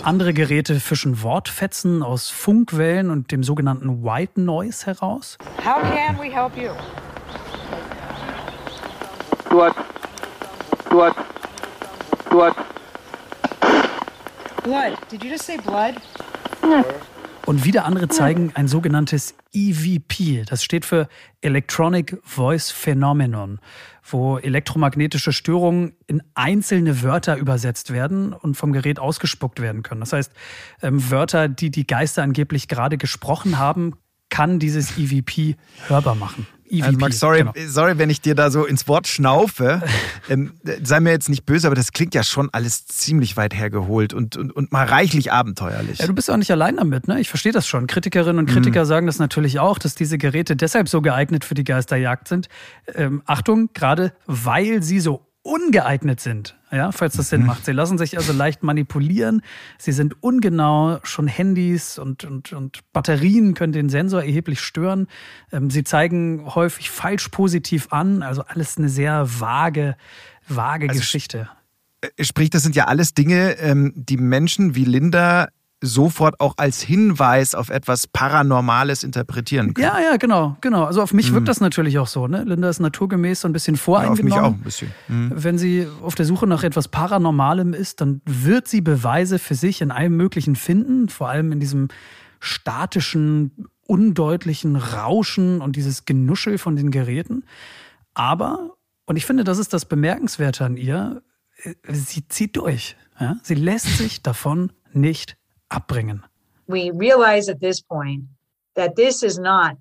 [0.04, 5.40] Andere Geräte fischen Wortfetzen aus Funkwellen und dem sogenannten White Noise heraus.
[5.66, 6.70] How can we help you?
[9.50, 9.74] Blood.
[10.92, 11.16] Blood.
[12.30, 12.54] Blood.
[14.64, 14.98] Blood.
[15.12, 15.96] Did you just say blood?
[17.46, 20.46] Und wieder andere zeigen ein sogenanntes EVP.
[20.46, 21.10] Das steht für
[21.42, 23.60] Electronic Voice Phenomenon,
[24.10, 30.00] wo elektromagnetische Störungen in einzelne Wörter übersetzt werden und vom Gerät ausgespuckt werden können.
[30.00, 30.32] Das heißt,
[30.82, 33.98] ähm, Wörter, die die Geister angeblich gerade gesprochen haben,
[34.30, 36.48] kann dieses EVP hörbar machen.
[36.74, 36.84] EVP.
[36.84, 37.54] Also Max, sorry, genau.
[37.68, 39.82] sorry, wenn ich dir da so ins Wort schnaufe.
[40.30, 44.14] ähm, sei mir jetzt nicht böse, aber das klingt ja schon alles ziemlich weit hergeholt
[44.14, 46.00] und, und, und mal reichlich abenteuerlich.
[46.00, 47.20] Ja, du bist auch nicht allein damit, ne?
[47.20, 47.88] Ich verstehe das schon.
[47.88, 48.88] Kritikerinnen und Kritiker mhm.
[48.88, 52.48] sagen das natürlich auch, dass diese Geräte deshalb so geeignet für die Geisterjagd sind.
[52.96, 57.48] Ähm, Achtung, gerade weil sie so ungeeignet sind, ja, falls das Sinn mhm.
[57.48, 57.66] macht.
[57.66, 59.42] Sie lassen sich also leicht manipulieren.
[59.78, 61.00] Sie sind ungenau.
[61.04, 65.08] Schon Handys und, und, und Batterien können den Sensor erheblich stören.
[65.52, 68.24] Ähm, sie zeigen häufig falsch positiv an.
[68.24, 69.98] Also alles eine sehr vage,
[70.48, 71.50] vage also Geschichte.
[72.20, 75.50] Sprich, das sind ja alles Dinge, ähm, die Menschen wie Linda
[75.84, 79.86] sofort auch als Hinweis auf etwas Paranormales interpretieren können.
[79.86, 80.86] Ja, ja, genau, genau.
[80.86, 81.36] Also auf mich mhm.
[81.36, 82.28] wirkt das natürlich auch so.
[82.28, 82.46] Ne?
[82.46, 84.32] Linda ist naturgemäß so ein bisschen voreingenommen.
[84.32, 84.92] Ja, auf mich auch ein bisschen.
[85.10, 85.32] Mhm.
[85.36, 89.82] Wenn sie auf der Suche nach etwas Paranormalem ist, dann wird sie Beweise für sich
[89.82, 91.90] in allem Möglichen finden, vor allem in diesem
[92.40, 97.44] statischen, undeutlichen Rauschen und dieses Genuschel von den Geräten.
[98.14, 101.24] Aber, und ich finde, das ist das Bemerkenswerte an ihr,
[101.64, 102.96] äh, sie zieht durch.
[103.20, 103.36] Ja?
[103.44, 105.38] Sie lässt sich davon nicht
[105.74, 106.22] abbringen.
[106.68, 108.24] We realize at this point
[108.76, 109.78] that this is not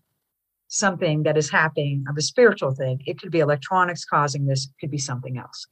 [0.68, 3.00] something that is happening of a spiritual thing.
[3.06, 5.66] It could be electronics causing this, it could be something else.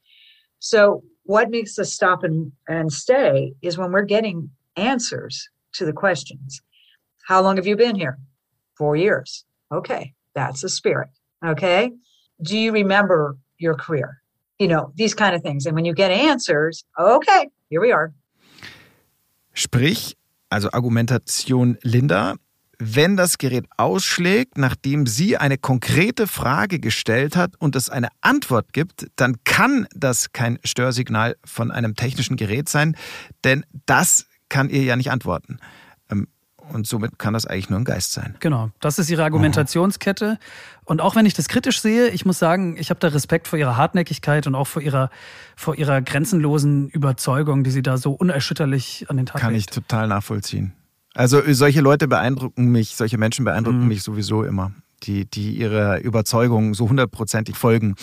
[0.59, 5.93] So, what makes us stop and, and stay is when we're getting answers to the
[5.93, 6.61] questions.
[7.27, 8.17] How long have you been here?
[8.77, 9.45] Four years.
[9.71, 11.09] Okay, that's a spirit.
[11.45, 11.91] Okay.
[12.41, 14.21] Do you remember your career?
[14.59, 15.65] You know, these kind of things.
[15.65, 18.13] And when you get answers, okay, here we are.
[19.53, 20.17] Sprich,
[20.49, 22.35] also Argumentation Linda,
[22.83, 28.73] wenn das Gerät ausschlägt, nachdem sie eine konkrete Frage gestellt hat und es eine Antwort
[28.73, 32.97] gibt, dann kann das kein Störsignal von einem technischen Gerät sein,
[33.43, 35.59] denn das kann ihr ja nicht antworten.
[36.71, 38.35] Und somit kann das eigentlich nur ein Geist sein.
[38.39, 40.39] Genau, das ist ihre Argumentationskette.
[40.85, 43.59] Und auch wenn ich das kritisch sehe, ich muss sagen, ich habe da Respekt vor
[43.59, 45.09] ihrer Hartnäckigkeit und auch vor ihrer,
[45.55, 49.69] vor ihrer grenzenlosen Überzeugung, die sie da so unerschütterlich an den Tag Kann legt.
[49.69, 50.73] ich total nachvollziehen.
[51.13, 53.87] Also solche Leute beeindrucken mich, solche Menschen beeindrucken mhm.
[53.89, 54.71] mich sowieso immer
[55.03, 57.95] die, die ihrer Überzeugung so hundertprozentig folgen.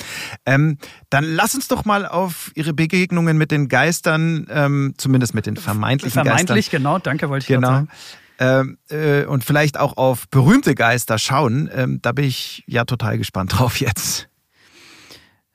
[0.45, 0.79] Ähm,
[1.11, 5.57] dann lass uns doch mal auf Ihre Begegnungen mit den Geistern, ähm, zumindest mit den
[5.57, 6.47] vermeintlichen Vermeintlich, Geistern.
[6.47, 7.69] Vermeintlich, genau, danke, wollte ich genau.
[7.69, 7.89] sagen
[8.39, 11.69] äh, und vielleicht auch auf berühmte Geister schauen.
[11.73, 14.29] Ähm, da bin ich ja total gespannt drauf jetzt.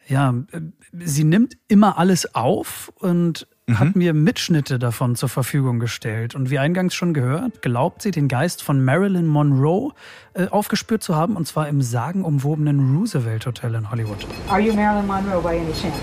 [0.07, 0.61] Ja, äh,
[1.05, 3.79] sie nimmt immer alles auf und mhm.
[3.79, 6.35] hat mir Mitschnitte davon zur Verfügung gestellt.
[6.35, 9.93] Und wie eingangs schon gehört, glaubt sie, den Geist von Marilyn Monroe
[10.33, 14.27] äh, aufgespürt zu haben, und zwar im sagenumwobenen Roosevelt Hotel in Hollywood.
[14.49, 15.93] Are you Marilyn Monroe by any chance?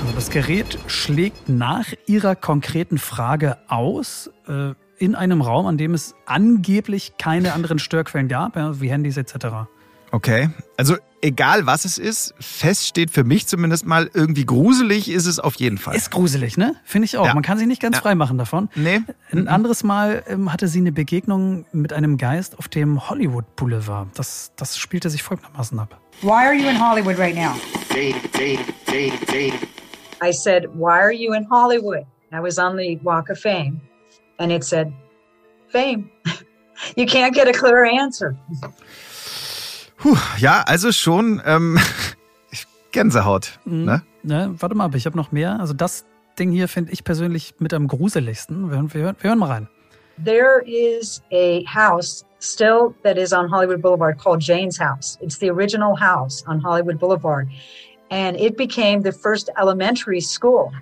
[0.00, 4.30] Also das Gerät schlägt nach ihrer konkreten Frage aus.
[4.46, 9.16] Äh, in einem Raum, an dem es angeblich keine anderen Störquellen gab, ja, wie Handys
[9.16, 9.68] etc.
[10.10, 15.26] Okay, also egal was es ist, fest steht für mich zumindest mal, irgendwie gruselig ist
[15.26, 15.96] es auf jeden Fall.
[15.96, 16.76] Ist gruselig, ne?
[16.84, 17.26] Finde ich auch.
[17.26, 17.34] Ja.
[17.34, 18.02] Man kann sich nicht ganz ja.
[18.02, 18.70] frei machen davon.
[18.74, 19.02] Nee.
[19.32, 19.48] Ein mhm.
[19.48, 24.08] anderes Mal ähm, hatte sie eine Begegnung mit einem Geist auf dem Hollywood Boulevard.
[24.14, 26.00] Das, das spielte sich folgendermaßen ab.
[26.22, 27.54] Why are you in Hollywood right now?
[30.20, 32.06] I said, why are you in Hollywood?
[32.32, 33.80] I was on the Walk of Fame.
[34.38, 34.92] And it said,
[35.68, 36.10] fame.
[36.96, 38.36] you can't get a clear answer.
[39.96, 41.78] Puh, ja, also schon ähm,
[42.92, 43.58] Gänsehaut.
[43.64, 43.84] Mhm.
[43.84, 44.02] Ne?
[44.22, 45.58] Ne, warte mal, aber ich habe noch mehr.
[45.58, 46.04] Also das
[46.38, 48.70] Ding hier finde ich persönlich mit am gruseligsten.
[48.70, 49.68] Wir, wir, wir hören mal rein.
[50.24, 55.16] There is a house still that is on Hollywood Boulevard called Jane's House.
[55.20, 57.48] It's the original house on Hollywood Boulevard.
[58.10, 60.72] And it became the first elementary school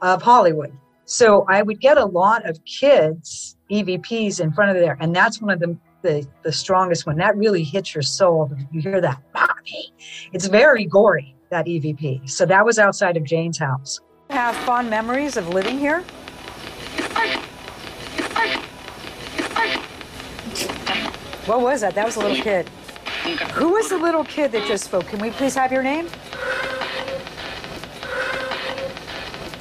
[0.00, 0.72] of Hollywood.
[1.08, 4.98] So I would get a lot of kids, EVPs, in front of there.
[5.00, 7.16] And that's one of the the, the strongest one.
[7.16, 8.52] That really hits your soul.
[8.70, 9.20] You hear that.
[10.32, 12.30] It's very gory, that EVP.
[12.30, 14.00] So that was outside of Jane's house.
[14.30, 16.02] Have fond memories of living here?
[21.46, 21.94] What was that?
[21.94, 22.68] That was a little kid.
[23.54, 25.06] Who was the little kid that just spoke?
[25.06, 26.08] Can we please have your name?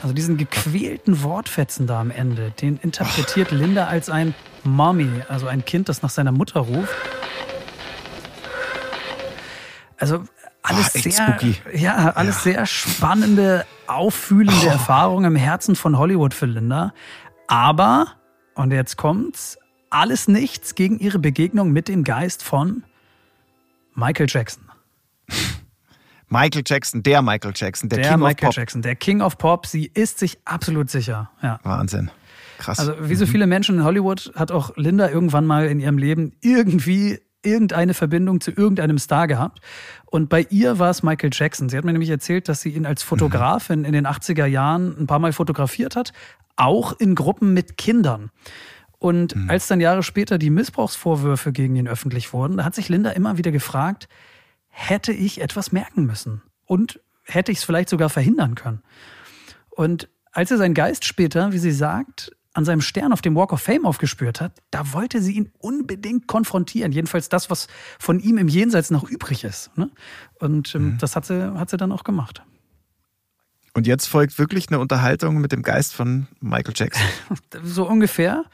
[0.08, 5.66] Also diesen gequälten Wortfetzen da am Ende, den interpretiert Linda als ein Mommy, also ein
[5.66, 6.96] Kind, das nach seiner Mutter ruft.
[9.98, 10.24] Also
[10.64, 11.58] alles oh, sehr, spooky.
[11.74, 12.54] ja, alles ja.
[12.54, 14.70] sehr spannende, auffühlende oh.
[14.70, 16.94] Erfahrungen im Herzen von Hollywood für Linda.
[17.48, 18.14] Aber,
[18.56, 19.58] und jetzt kommt's,
[19.90, 22.86] alles nichts gegen ihre Begegnung mit dem Geist von
[23.94, 24.67] Michael Jackson.
[26.30, 28.56] Michael Jackson, der Michael Jackson, der, der King Michael of Pop.
[28.56, 29.66] Jackson, der King of Pop.
[29.66, 31.32] Sie ist sich absolut sicher.
[31.42, 31.60] Ja.
[31.64, 32.12] Wahnsinn.
[32.58, 32.80] Krass.
[32.80, 33.30] Also wie so mhm.
[33.30, 38.42] viele Menschen in Hollywood hat auch Linda irgendwann mal in ihrem Leben irgendwie irgendeine Verbindung
[38.42, 39.60] zu irgendeinem Star gehabt.
[40.06, 41.70] Und bei ihr war es Michael Jackson.
[41.70, 45.08] Sie hat mir nämlich erzählt, dass sie ihn als Fotografin in den 80er Jahren ein
[45.08, 46.14] paar Mal fotografiert hat,
[46.56, 48.32] auch in Gruppen mit Kindern.
[49.00, 49.50] Und mhm.
[49.50, 53.38] als dann Jahre später die Missbrauchsvorwürfe gegen ihn öffentlich wurden, da hat sich Linda immer
[53.38, 54.10] wieder gefragt,
[54.78, 56.44] hätte ich etwas merken müssen?
[56.66, 58.84] Und hätte ich es vielleicht sogar verhindern können?
[59.70, 63.54] Und als er seinen Geist später, wie sie sagt, an seinem Stern auf dem Walk
[63.54, 66.92] of Fame aufgespürt hat, da wollte sie ihn unbedingt konfrontieren.
[66.92, 67.68] Jedenfalls das, was
[68.00, 69.76] von ihm im Jenseits noch übrig ist.
[69.78, 69.90] Ne?
[70.40, 70.98] Und ähm, mhm.
[71.00, 72.44] das hat sie, hat sie dann auch gemacht.
[73.74, 77.06] Und jetzt folgt wirklich eine Unterhaltung mit dem Geist von Michael Jackson.
[77.64, 78.46] so ungefähr.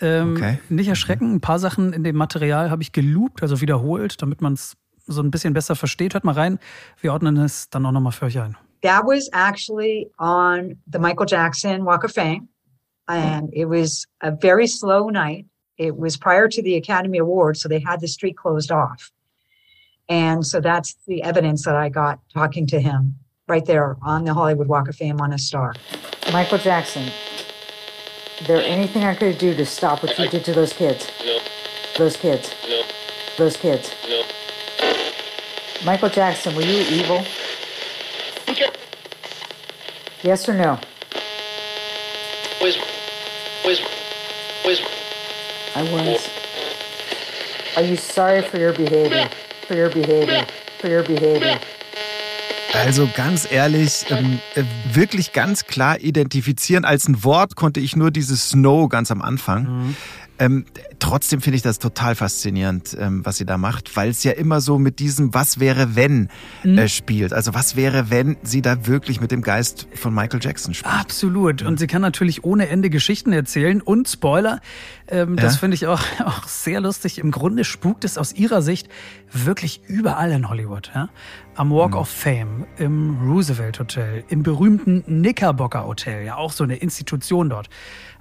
[0.00, 0.58] Ähm, okay.
[0.68, 1.34] Nicht erschrecken.
[1.34, 4.76] Ein paar Sachen in dem Material habe ich geloopt, also wiederholt, damit man es
[5.12, 6.14] so ein bisschen besser versteht.
[6.14, 6.58] Hört mal rein.
[7.00, 8.56] Wir ordnen es dann auch nochmal für euch ein.
[8.82, 12.48] That was actually on the Michael Jackson Walk of Fame.
[13.08, 15.46] and it was a very slow night.
[15.78, 19.10] It was prior to the Academy Awards, so they had the street closed off.
[20.08, 23.16] And so that's the evidence that I got talking to him
[23.48, 25.74] right there on the Hollywood Walk of Fame on a star.
[26.32, 27.10] Michael Jackson,
[28.46, 31.10] there anything I could do to stop what you did to those kids?
[31.24, 31.38] No.
[31.98, 32.54] Those kids?
[32.68, 32.82] No.
[33.38, 33.94] Those kids?
[34.08, 34.21] No.
[35.84, 37.24] Michael Jackson, were you evil?
[40.22, 40.78] Yes or no?
[42.60, 42.78] Where's
[43.64, 43.80] Where's,
[44.64, 44.80] where's...
[45.74, 46.28] I was.
[47.76, 49.28] Are you sorry for your behavior?
[49.66, 50.46] For your behavior?
[50.78, 51.58] For your behavior?
[52.74, 56.84] Also ganz ehrlich, ähm, äh, wirklich ganz klar identifizieren.
[56.84, 59.64] Als ein Wort konnte ich nur dieses Snow ganz am Anfang.
[59.64, 59.96] Mhm.
[60.42, 60.64] Ähm,
[60.98, 64.60] trotzdem finde ich das total faszinierend, ähm, was sie da macht, weil es ja immer
[64.60, 66.30] so mit diesem Was wäre wenn
[66.64, 66.78] mhm.
[66.78, 67.32] äh, spielt.
[67.32, 70.92] Also was wäre, wenn sie da wirklich mit dem Geist von Michael Jackson spielt.
[70.92, 71.62] Absolut.
[71.62, 73.80] Und sie kann natürlich ohne Ende Geschichten erzählen.
[73.80, 74.60] Und Spoiler,
[75.06, 77.18] ähm, das finde ich auch, auch sehr lustig.
[77.18, 78.88] Im Grunde spukt es aus ihrer Sicht
[79.32, 80.90] wirklich überall in Hollywood.
[80.92, 81.08] Ja?
[81.54, 81.98] Am Walk mhm.
[81.98, 87.68] of Fame, im Roosevelt Hotel, im berühmten Knickerbocker Hotel, ja auch so eine Institution dort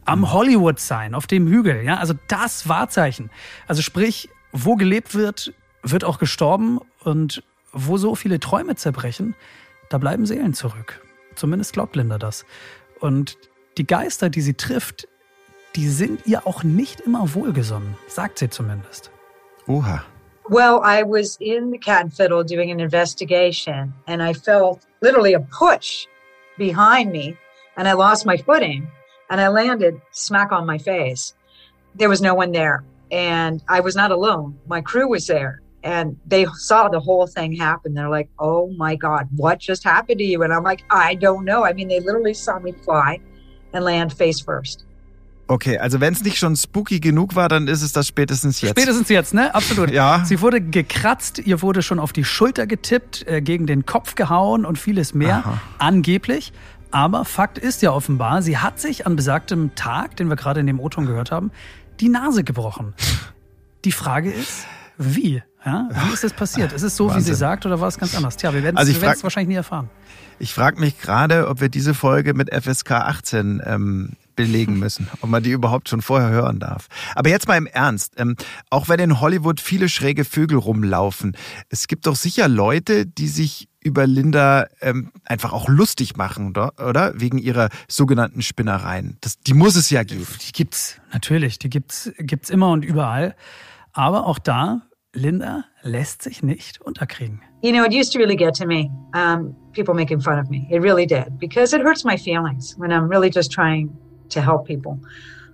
[0.06, 1.84] am Hollywood Sign auf dem Hügel.
[1.84, 3.30] Ja, also das Wahrzeichen.
[3.68, 9.36] Also sprich, wo gelebt wird, wird auch gestorben und wo so viele Träume zerbrechen,
[9.90, 11.02] da bleiben Seelen zurück.
[11.36, 12.46] Zumindest glaubt Linda das.
[13.00, 13.38] Und
[13.78, 15.08] die Geister, die sie trifft,
[15.76, 19.12] die sind ihr auch nicht immer wohlgesonnen, sagt sie zumindest.
[19.68, 20.04] Oha.
[20.50, 25.36] Well, I was in the Cat and Fiddle doing an investigation, and I felt literally
[25.36, 26.08] a push
[26.58, 27.38] behind me,
[27.78, 28.88] and I lost my footing.
[29.32, 31.34] And I landed smack on my face.
[31.96, 34.60] There was no one there, and I was not alone.
[34.68, 37.94] My crew was there, and they saw the whole thing happen.
[37.94, 41.46] They're like, "Oh my God, what just happened to you?" And I'm like, "I don't
[41.46, 43.20] know." I mean, they literally saw me fly
[43.74, 44.86] and land face first.
[45.48, 48.72] Okay, also wenn es nicht schon spooky genug war, dann ist es das spätestens jetzt.
[48.72, 49.54] Spätestens jetzt, ne?
[49.54, 49.92] Absolut.
[49.92, 50.24] ja.
[50.26, 54.64] Sie wurde gekratzt, ihr wurde schon auf die Schulter getippt, äh, gegen den Kopf gehauen
[54.64, 55.38] und vieles mehr.
[55.38, 55.62] Aha.
[55.78, 56.54] Angeblich.
[56.92, 60.68] Aber Fakt ist ja offenbar, sie hat sich an besagtem Tag, den wir gerade in
[60.68, 61.52] dem O-Ton gehört haben,
[62.00, 62.94] die Nase gebrochen.
[63.84, 64.68] Die Frage ist,
[65.00, 65.42] wie?
[65.66, 66.72] Ja, wie ist das passiert?
[66.72, 67.22] Ist es so, Wahnsinn.
[67.22, 68.38] wie sie sagt, oder war es ganz anders?
[68.38, 69.90] Tja, wir werden also es wahrscheinlich nie erfahren.
[70.38, 75.30] Ich frage mich gerade, ob wir diese Folge mit FSK 18 ähm, belegen müssen, ob
[75.30, 76.88] man die überhaupt schon vorher hören darf.
[77.16, 78.36] Aber jetzt mal im Ernst, ähm,
[78.70, 81.36] auch wenn in Hollywood viele schräge Vögel rumlaufen,
[81.70, 86.74] es gibt doch sicher Leute, die sich über Linda ähm, einfach auch lustig machen, oder?
[86.78, 87.14] oder?
[87.20, 89.18] Wegen ihrer sogenannten Spinnereien.
[89.22, 90.28] Das, die muss es ja geben.
[90.48, 91.60] Die gibt's, natürlich.
[91.60, 93.36] Die gibt's, gibt's immer und überall.
[93.94, 97.42] Aber auch da, Linda lässt sich nicht unterkriegen.
[97.62, 100.68] You know, it used to really get to me, um, people making fun of me.
[100.72, 103.90] It really did, because it hurts my feelings when I'm really just trying
[104.30, 105.00] to help people.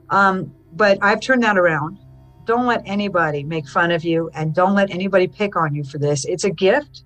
[0.10, 1.98] Um, but I've turned that around.
[2.46, 5.98] Don't let anybody make fun of you and don't let anybody pick on you for
[5.98, 6.24] this.
[6.26, 7.04] It's a gift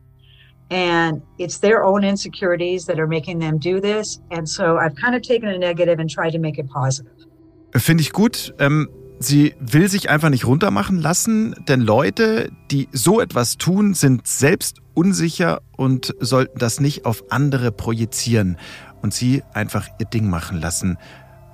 [0.72, 4.22] and it's their own insecurities that are making them do this.
[4.32, 7.12] And so I've kind of taken a negative and tried to make it positive.
[7.76, 8.54] Finde ich gut.
[8.60, 14.28] Ähm, sie will sich einfach nicht runtermachen lassen, denn Leute, die so etwas tun, sind
[14.28, 18.58] selbst unsicher und sollten das nicht auf andere projizieren
[19.02, 20.98] und sie einfach ihr Ding machen lassen.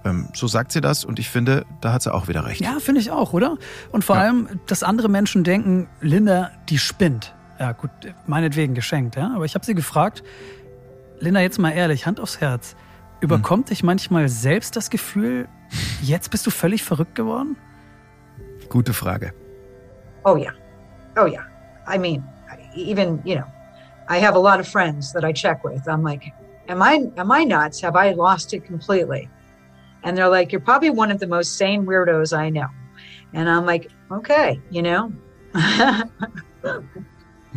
[0.06, 2.62] Ähm, so sagt sie das und ich finde, da hat sie auch wieder recht.
[2.62, 3.58] Ja, finde ich auch, oder?
[3.92, 4.24] Und vor ja.
[4.24, 7.34] allem, dass andere Menschen denken, Linda, die spinnt.
[7.60, 7.90] Ja, gut,
[8.26, 9.32] meinetwegen geschenkt, ja.
[9.36, 10.24] Aber ich habe sie gefragt,
[11.20, 12.76] Linda, jetzt mal ehrlich, Hand aufs Herz.
[13.20, 13.70] Überkommt hm.
[13.70, 15.48] dich manchmal selbst das Gefühl,
[16.02, 17.58] jetzt bist du völlig verrückt geworden?
[18.70, 19.34] Gute Frage.
[20.24, 20.54] Oh yeah.
[21.18, 21.46] Oh yeah.
[21.88, 22.24] I mean,
[22.76, 23.46] even, you know,
[24.10, 25.88] I have a lot of friends that I check with.
[25.88, 26.32] I'm like,
[26.68, 27.82] am I am I nuts?
[27.82, 29.30] Have I lost it completely?
[30.04, 32.68] And they're like, You're probably one of the most sane weirdos I know.
[33.34, 35.12] And I'm like, Okay, you know?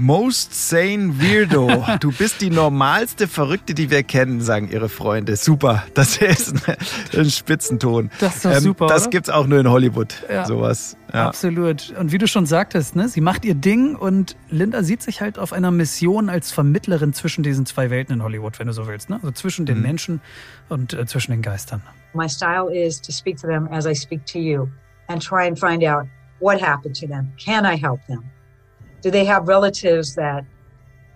[0.00, 1.84] Most sane weirdo.
[2.00, 5.36] Du bist die normalste Verrückte, die wir kennen, sagen ihre Freunde.
[5.36, 5.84] Super.
[5.92, 6.76] Das ist ein,
[7.14, 8.10] ein Spitzenton.
[8.18, 8.86] Das ist doch ähm, super.
[8.86, 9.10] Das oder?
[9.10, 10.14] gibt's auch nur in Hollywood.
[10.30, 10.96] Ja, sowas.
[11.12, 11.26] Ja.
[11.26, 11.94] Absolut.
[11.98, 15.38] Und wie du schon sagtest, ne, sie macht ihr Ding und Linda sieht sich halt
[15.38, 19.10] auf einer Mission als Vermittlerin zwischen diesen zwei Welten in Hollywood, wenn du so willst.
[19.10, 19.16] Ne?
[19.16, 19.82] Also zwischen den mhm.
[19.82, 20.20] Menschen
[20.70, 21.82] und äh, zwischen den Geistern.
[22.14, 24.66] My style is to speak to them as I speak to you
[25.08, 26.06] and try and find out
[26.40, 27.32] what happened to them.
[27.36, 28.22] Can I help them?
[29.00, 30.44] Do they have relatives that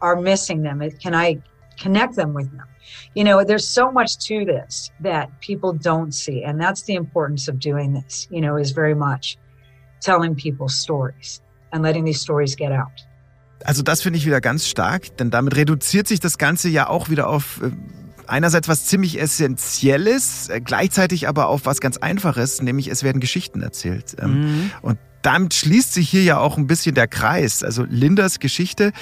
[0.01, 0.81] are missing them?
[1.03, 1.43] Can I
[1.79, 2.67] connect them with them?
[3.15, 6.45] You know, there's so much to this that people don't see.
[6.45, 9.39] And that's the importance of doing this, you know, is very much
[10.01, 11.41] telling people stories
[11.73, 13.07] and letting these stories get out.
[13.65, 17.09] Also das finde ich wieder ganz stark, denn damit reduziert sich das Ganze ja auch
[17.09, 17.71] wieder auf äh,
[18.27, 23.63] einerseits was ziemlich Essentielles, äh, gleichzeitig aber auf was ganz Einfaches, nämlich es werden Geschichten
[23.63, 24.17] erzählt.
[24.21, 24.71] Ähm, mhm.
[24.83, 27.65] Und damit schließt sich hier ja auch ein bisschen der Kreis.
[27.65, 28.93] Also Lindas Geschichte,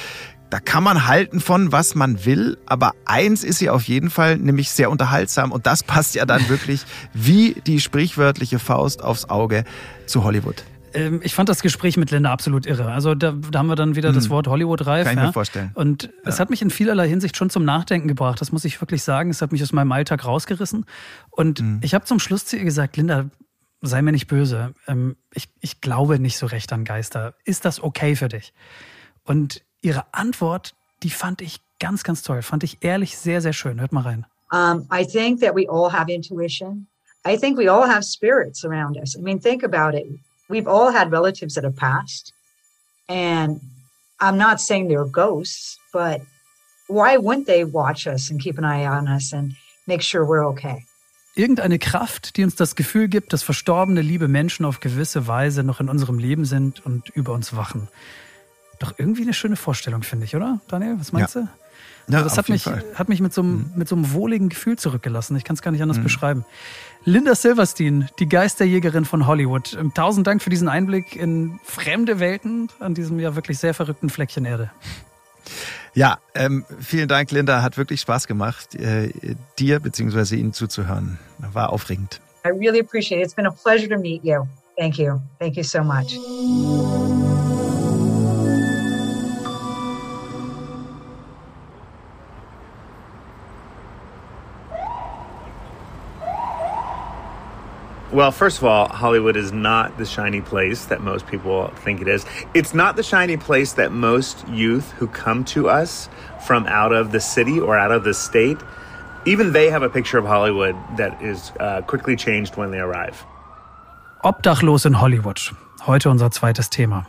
[0.51, 4.37] da kann man halten von, was man will, aber eins ist sie auf jeden Fall,
[4.37, 9.65] nämlich sehr unterhaltsam und das passt ja dann wirklich wie die sprichwörtliche Faust aufs Auge
[10.07, 10.63] zu Hollywood.
[10.95, 12.93] Ähm, ich fand das Gespräch mit Linda absolut irre.
[12.93, 14.15] Also da, da haben wir dann wieder hm.
[14.15, 15.05] das Wort Hollywood-reif.
[15.05, 15.27] Kann ich ja?
[15.29, 15.71] mir vorstellen.
[15.73, 16.11] Und ja.
[16.25, 18.41] es hat mich in vielerlei Hinsicht schon zum Nachdenken gebracht.
[18.41, 19.31] Das muss ich wirklich sagen.
[19.31, 20.85] Es hat mich aus meinem Alltag rausgerissen.
[21.31, 21.79] Und hm.
[21.83, 23.25] ich habe zum Schluss zu ihr gesagt, Linda,
[23.83, 27.35] sei mir nicht böse, ähm, ich, ich glaube nicht so recht an Geister.
[27.45, 28.53] Ist das okay für dich?
[29.25, 32.42] Und ihre Antwort, die fand ich ganz, ganz toll.
[32.42, 33.81] Fand ich ehrlich sehr, sehr schön.
[33.81, 34.27] Hört mal rein.
[34.53, 36.87] Um, I think that we all have intuition.
[37.25, 39.16] I think we all have spirits around us.
[39.16, 40.07] I mean, think about it.
[40.49, 42.33] We've all had relatives that have passed.
[43.09, 43.61] And
[44.21, 46.21] I'm not saying they're ghosts, but
[46.87, 49.55] why wouldn't they watch us and keep an eye on us and
[49.87, 50.85] make sure we're okay?
[51.35, 55.81] Irgendeine Kraft, die uns das Gefühl gibt, dass verstorbene liebe Menschen auf gewisse Weise noch
[55.81, 57.88] in unserem Leben sind und über uns wachen.
[58.79, 60.97] Doch irgendwie eine schöne Vorstellung, finde ich, oder, Daniel?
[60.99, 61.42] Was meinst ja.
[61.42, 61.49] du?
[62.09, 63.73] Ja, also das hat mich, hat mich mit so, einem, mhm.
[63.77, 65.37] mit so einem wohligen Gefühl zurückgelassen.
[65.37, 66.03] Ich kann es gar nicht anders mhm.
[66.03, 66.45] beschreiben.
[67.05, 69.77] Linda Silverstein, die Geisterjägerin von Hollywood.
[69.79, 74.11] Ähm, tausend Dank für diesen Einblick in fremde Welten an diesem ja wirklich sehr verrückten
[74.11, 74.71] Fleckchen Erde.
[75.94, 77.62] Ja, ähm, vielen Dank, Linda.
[77.62, 79.11] Hat wirklich Spaß gemacht, äh,
[79.59, 80.37] dir bzw.
[80.37, 81.18] Ihnen zuzuhören.
[81.38, 82.20] War aufregend.
[82.44, 83.26] I really appreciate it.
[83.26, 84.46] It's been a pleasure to meet you.
[84.76, 85.20] Thank you.
[85.38, 86.18] Thank you so much.
[98.12, 102.09] Well, first of all, Hollywood is not the shiny place that most people think it
[102.09, 102.26] is.
[102.53, 106.11] It's not the shiny place that most youth who come to us
[106.47, 108.59] from out of the city or out of the state,
[109.24, 113.24] even they have a picture of Hollywood that is uh, quickly changed when they arrive.
[114.22, 115.41] Obdachlos in Hollywood.
[115.87, 117.07] Heute unser zweites Thema.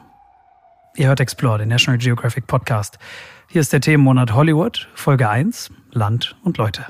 [0.95, 2.97] Ihr hört Explore, den National Geographic Podcast.
[3.49, 6.85] Hier ist der Themenmonat Hollywood, Folge 1, Land und Leute.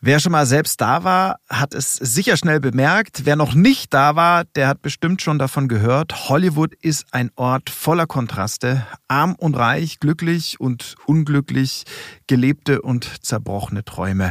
[0.00, 3.22] Wer schon mal selbst da war, hat es sicher schnell bemerkt.
[3.24, 6.28] Wer noch nicht da war, der hat bestimmt schon davon gehört.
[6.28, 8.86] Hollywood ist ein Ort voller Kontraste.
[9.08, 11.82] Arm und reich, glücklich und unglücklich,
[12.28, 14.30] gelebte und zerbrochene Träume.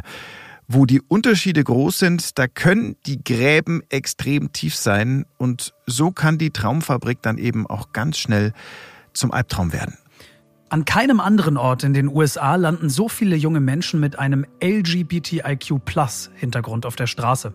[0.70, 6.38] Wo die Unterschiede groß sind, da können die Gräben extrem tief sein und so kann
[6.38, 8.54] die Traumfabrik dann eben auch ganz schnell
[9.12, 9.98] zum Albtraum werden.
[10.70, 16.86] An keinem anderen Ort in den USA landen so viele junge Menschen mit einem LGBTIQ-Plus-Hintergrund
[16.86, 17.54] auf der Straße.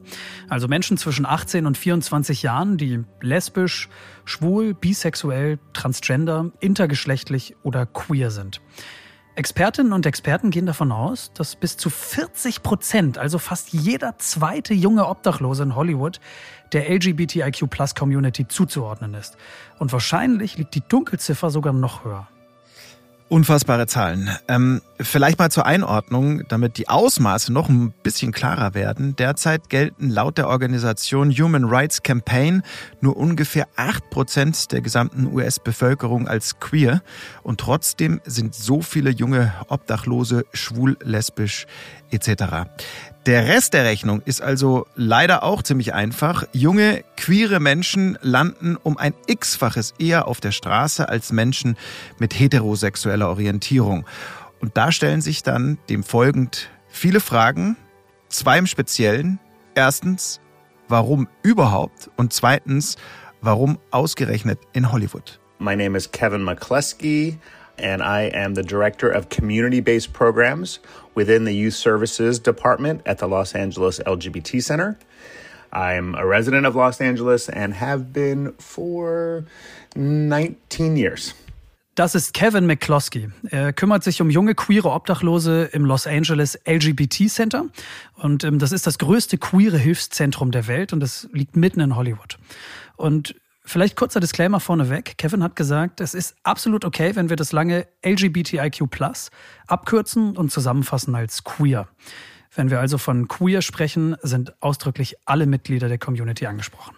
[0.48, 3.90] Also Menschen zwischen 18 und 24 Jahren, die lesbisch,
[4.24, 8.62] schwul, bisexuell, transgender, intergeschlechtlich oder queer sind.
[9.34, 14.72] Expertinnen und Experten gehen davon aus, dass bis zu 40 Prozent, also fast jeder zweite
[14.72, 16.18] junge Obdachlose in Hollywood,
[16.72, 19.36] der LGBTIQ-Plus-Community zuzuordnen ist.
[19.78, 22.26] Und wahrscheinlich liegt die Dunkelziffer sogar noch höher.
[23.32, 24.28] Unfassbare Zahlen.
[24.46, 29.16] Ähm, vielleicht mal zur Einordnung, damit die Ausmaße noch ein bisschen klarer werden.
[29.16, 32.62] Derzeit gelten laut der Organisation Human Rights Campaign
[33.00, 37.00] nur ungefähr acht Prozent der gesamten US-Bevölkerung als queer.
[37.42, 41.66] Und trotzdem sind so viele junge Obdachlose schwul, lesbisch
[42.12, 42.68] etc.
[43.26, 46.44] Der Rest der Rechnung ist also leider auch ziemlich einfach.
[46.52, 51.76] Junge, queere Menschen landen um ein x-faches eher auf der Straße als Menschen
[52.18, 54.04] mit heterosexueller Orientierung.
[54.60, 57.76] Und da stellen sich dann dem folgend viele Fragen,
[58.28, 59.38] zwei im Speziellen.
[59.74, 60.40] Erstens,
[60.88, 62.10] warum überhaupt?
[62.16, 62.96] Und zweitens,
[63.40, 65.38] warum ausgerechnet in Hollywood?
[65.58, 67.38] My name is Kevin McCluskey.
[67.78, 70.80] And I am the director of community based programs
[71.14, 74.96] within the Youth Services Department at the Los Angeles LGBT Center.
[75.72, 79.44] I'm a resident of Los Angeles and have been for
[79.96, 81.34] 19 years.
[81.94, 83.28] Das ist Kevin McCloskey.
[83.50, 87.66] Er kümmert sich um junge queere Obdachlose im Los Angeles LGBT Center.
[88.14, 91.94] Und ähm, das ist das größte queere Hilfszentrum der Welt und das liegt mitten in
[91.94, 92.38] Hollywood.
[92.96, 93.34] Und
[93.64, 95.16] Vielleicht kurzer Disclaimer vorneweg.
[95.18, 98.88] Kevin hat gesagt, es ist absolut okay, wenn wir das lange LGBTIQ
[99.68, 101.88] abkürzen und zusammenfassen als queer.
[102.54, 106.96] Wenn wir also von queer sprechen, sind ausdrücklich alle Mitglieder der Community angesprochen.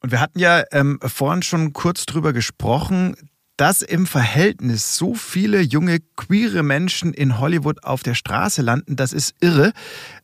[0.00, 3.16] Und wir hatten ja ähm, vorhin schon kurz drüber gesprochen,
[3.58, 9.12] dass im Verhältnis so viele junge queere Menschen in Hollywood auf der Straße landen, das
[9.12, 9.72] ist irre.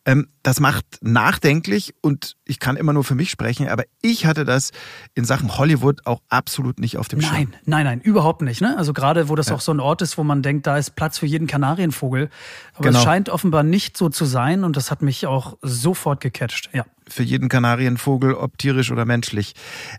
[0.04, 4.44] Ähm, das macht nachdenklich und ich kann immer nur für mich sprechen, aber ich hatte
[4.44, 4.70] das
[5.14, 7.32] in Sachen Hollywood auch absolut nicht auf dem Schirm.
[7.32, 8.60] Nein, nein, nein, überhaupt nicht.
[8.60, 8.78] Ne?
[8.78, 9.56] Also gerade, wo das ja.
[9.56, 12.30] auch so ein Ort ist, wo man denkt, da ist Platz für jeden Kanarienvogel.
[12.74, 12.98] Aber genau.
[12.98, 16.70] es scheint offenbar nicht so zu sein und das hat mich auch sofort gecatcht.
[16.72, 16.84] Ja.
[17.08, 19.54] Für jeden Kanarienvogel, ob tierisch oder menschlich.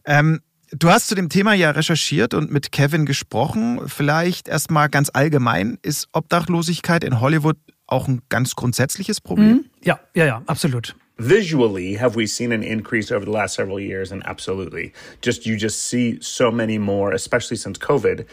[0.05, 0.39] Ähm,
[0.71, 3.81] Du hast zu dem Thema ja recherchiert und mit Kevin gesprochen.
[3.87, 7.57] Vielleicht erstmal ganz allgemein, ist Obdachlosigkeit in Hollywood
[7.87, 9.47] auch ein ganz grundsätzliches Problem?
[9.47, 9.65] Mhm.
[9.83, 10.95] Ja, ja, ja, absolut.
[11.17, 14.11] Visually, have we seen an increase over the last several years?
[14.11, 14.91] And absolutely,
[15.21, 18.25] just you just see so many more, especially since COVID.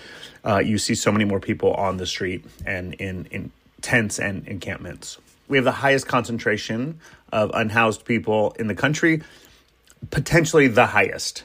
[0.45, 3.53] Uh, you see so many more people on the street and in in
[3.83, 5.19] tents and encampments.
[5.49, 6.99] We have the highest concentration
[7.31, 9.23] of unhoused people in the country,
[10.11, 11.45] potentially the highest.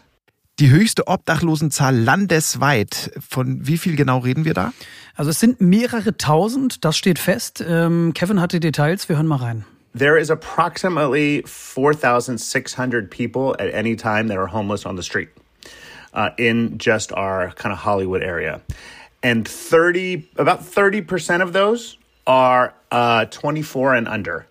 [0.59, 3.11] Die höchste Obdachlosenzahl landesweit.
[3.29, 4.73] Von wie viel genau reden wir da?
[5.15, 7.63] Also es sind mehrere tausend, das steht fest.
[7.67, 9.65] Ähm, Kevin hat die Details, wir hören mal rein.
[9.95, 15.29] There is approximately 4,600 people at any time that are homeless on the street
[16.13, 18.61] uh, in just our kind of Hollywood area.
[19.21, 24.47] And 30, about 30% of those are uh, 24 and under.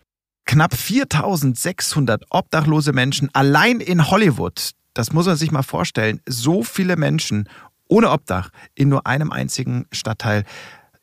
[0.47, 4.73] Knapp 4600 obdachlose Menschen allein in Hollywood.
[4.97, 6.21] Das muss man sich mal vorstellen.
[6.27, 7.49] So viele Menschen
[7.87, 10.45] ohne Obdach in nur einem einzigen Stadtteil.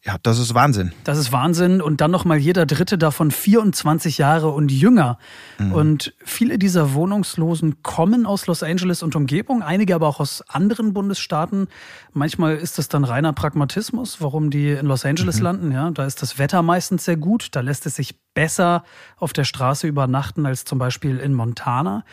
[0.04, 0.91] Ja, das ist Wahnsinn.
[1.06, 1.80] Das ist Wahnsinn.
[1.80, 5.18] Und dann nochmal jeder Dritte davon 24 Jahre und jünger.
[5.60, 5.72] Mhm.
[5.72, 10.94] Und viele dieser Wohnungslosen kommen aus Los Angeles und Umgebung, einige aber auch aus anderen
[10.94, 11.68] Bundesstaaten.
[12.12, 15.44] Manchmal ist das dann reiner Pragmatismus, warum die in Los Angeles mhm.
[15.44, 15.72] landen.
[15.72, 17.50] Ja, da ist das Wetter meistens sehr gut.
[17.52, 18.84] Da lässt es sich besser
[19.18, 22.04] auf der Straße übernachten als zum Beispiel in Montana.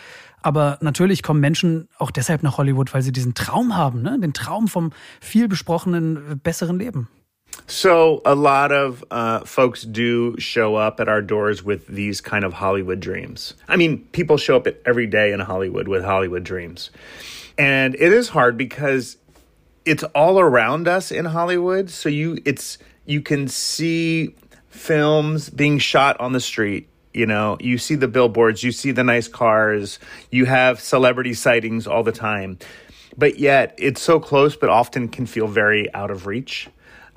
[0.43, 4.19] Aber natürlich kommen Menschen auch deshalb nach Hollywood, weil sie diesen Traum haben, ne?
[4.19, 7.09] den Traum vom viel besprochenen, besseren Leben.
[7.67, 12.45] So, a lot of uh, folks do show up at our doors with these kind
[12.45, 13.55] of Hollywood dreams.
[13.69, 16.91] I mean, people show up every day in Hollywood with Hollywood dreams.
[17.59, 19.17] And it is hard because
[19.85, 21.91] it's all around us in Hollywood.
[21.91, 24.35] So you it's you can see
[24.69, 29.03] films being shot on the street You know, you see the billboards, you see the
[29.03, 29.99] nice cars,
[30.31, 32.59] you have celebrity sightings all the time.
[33.17, 36.69] But yet, it's so close, but often can feel very out of reach,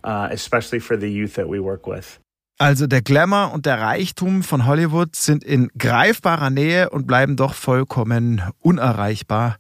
[0.04, 2.20] uh, especially for the youth that we work with.
[2.60, 7.56] Also der Glamour und der Reichtum von Hollywood sind in greifbarer Nähe und bleiben doch
[7.56, 9.58] vollkommen unerreichbar.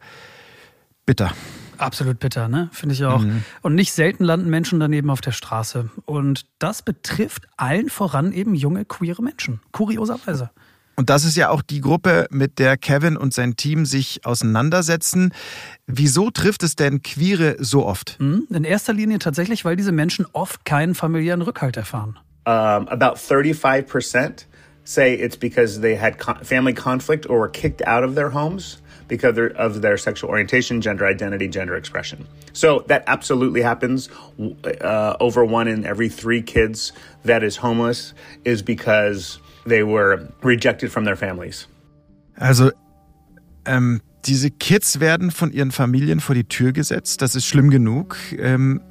[1.06, 1.34] Bitter.
[1.78, 2.69] Absolut bitter, ne?
[2.71, 3.21] Finde ich auch.
[3.21, 3.43] Mhm.
[3.61, 5.89] Und nicht selten landen Menschen daneben auf der Straße.
[6.05, 9.59] Und das betrifft allen voran eben junge, queere Menschen.
[9.71, 10.51] Kurioserweise.
[10.95, 15.34] Und das ist ja auch die Gruppe, mit der Kevin und sein Team sich auseinandersetzen.
[15.88, 18.17] Wieso trifft es denn Queere so oft?
[18.19, 18.47] Mhm.
[18.51, 22.19] In erster Linie tatsächlich, weil diese Menschen oft keinen familiären Rückhalt erfahren.
[22.45, 24.45] Um, about 35%
[24.84, 28.83] say it's because they had family conflict or were kicked out of their homes.
[29.08, 32.26] Because of their sexual orientation, gender identity, gender expression.
[32.54, 34.10] So that absolutely happens.
[34.39, 36.93] Uh, over one in every three kids
[37.26, 38.14] that is homeless
[38.45, 41.68] is because they were rejected from their families.
[42.39, 42.72] Also,
[43.66, 47.22] ähm, diese Kids werden von ihren Familien vor die Tür gesetzt.
[47.22, 48.18] Das ist schlimm genug.
[48.38, 48.82] Ähm,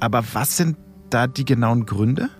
[0.00, 0.76] aber was sind
[1.10, 2.30] da die genauen Gründe?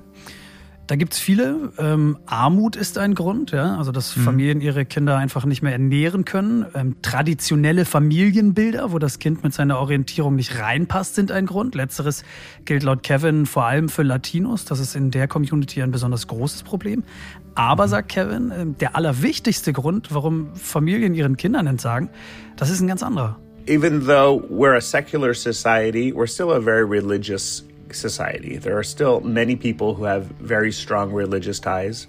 [0.92, 1.72] Da gibt es viele.
[1.78, 4.24] Ähm, Armut ist ein Grund, ja, also dass mhm.
[4.24, 6.66] Familien ihre Kinder einfach nicht mehr ernähren können.
[6.74, 11.74] Ähm, traditionelle Familienbilder, wo das Kind mit seiner Orientierung nicht reinpasst, sind ein Grund.
[11.74, 12.24] Letzteres
[12.66, 14.66] gilt laut Kevin vor allem für Latinos.
[14.66, 17.04] Das ist in der Community ein besonders großes Problem.
[17.54, 17.90] Aber, mhm.
[17.90, 22.10] sagt Kevin, äh, der allerwichtigste Grund, warum Familien ihren Kindern entsagen,
[22.58, 23.38] das ist ein ganz anderer.
[23.66, 27.64] Even though we're a secular society, we're still a very religious
[27.94, 28.56] society.
[28.56, 32.06] There are still many people who have very strong religious ties.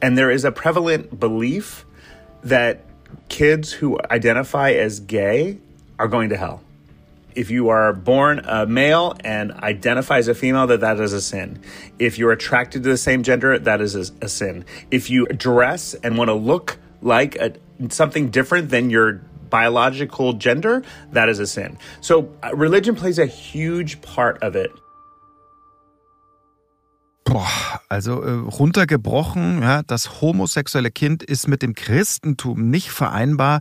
[0.00, 1.84] And there is a prevalent belief
[2.42, 2.84] that
[3.28, 5.58] kids who identify as gay
[5.98, 6.62] are going to hell.
[7.34, 11.20] If you are born a male and identify as a female, that that is a
[11.22, 11.62] sin.
[11.98, 14.64] If you're attracted to the same gender, that is a, a sin.
[14.90, 17.54] If you dress and want to look like a,
[17.88, 21.78] something different than your biological gender, that is a sin.
[22.00, 24.70] So uh, religion plays a huge part of it.
[27.24, 33.60] Boah, also äh, runtergebrochen, ja, das homosexuelle Kind ist mit dem Christentum nicht vereinbar,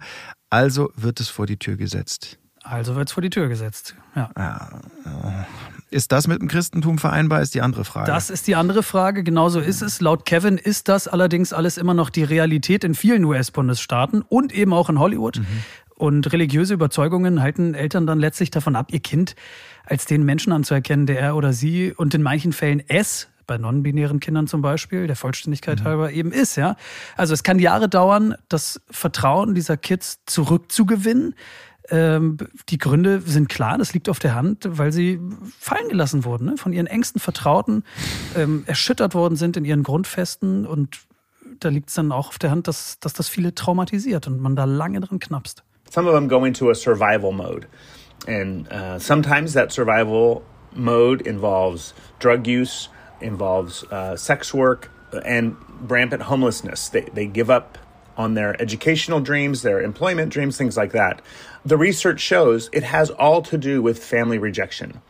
[0.50, 2.40] also wird es vor die Tür gesetzt.
[2.64, 4.30] Also wird es vor die Tür gesetzt, ja.
[4.38, 4.82] ja.
[5.06, 5.46] Äh,
[5.96, 8.10] ist das mit dem Christentum vereinbar, ist die andere Frage.
[8.10, 10.00] Das ist die andere Frage, genauso ist es.
[10.00, 14.74] Laut Kevin ist das allerdings alles immer noch die Realität in vielen US-Bundesstaaten und eben
[14.74, 15.40] auch in Hollywood.
[15.40, 15.46] Mhm.
[15.96, 19.36] Und religiöse Überzeugungen halten Eltern dann letztlich davon ab, ihr Kind
[19.84, 24.22] als den Menschen anzuerkennen, der er oder sie und in manchen Fällen es bei non-binären
[24.22, 25.84] Kindern zum Beispiel, der Vollständigkeit mhm.
[25.84, 26.78] halber eben ist, ja.
[27.18, 31.36] Also es kann Jahre dauern, das Vertrauen dieser Kids zurückzugewinnen.
[31.90, 32.38] Ähm,
[32.70, 35.20] die Gründe sind klar, das liegt auf der Hand, weil sie
[35.60, 36.56] fallen gelassen wurden, ne?
[36.56, 37.84] von ihren engsten Vertrauten,
[38.38, 41.00] ähm, erschüttert worden sind in ihren Grundfesten und
[41.60, 44.56] da liegt es dann auch auf der Hand, dass, dass das viele traumatisiert und man
[44.56, 45.66] da lange dran knapst.
[45.90, 47.68] Some of them go into a survival mode.
[48.28, 50.42] And uh, sometimes that survival
[50.74, 52.90] mode involves drug use,
[53.22, 54.90] involves uh, sex work
[55.26, 56.90] and rampant homelessness.
[56.90, 57.78] They, they give up
[58.18, 61.22] on their educational dreams, their employment dreams, things like that.
[61.66, 65.02] The research shows it has all to do with family rejection.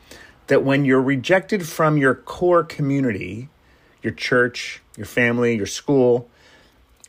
[0.47, 3.49] That when you're rejected from your core community,
[4.01, 6.29] your church, your family, your school,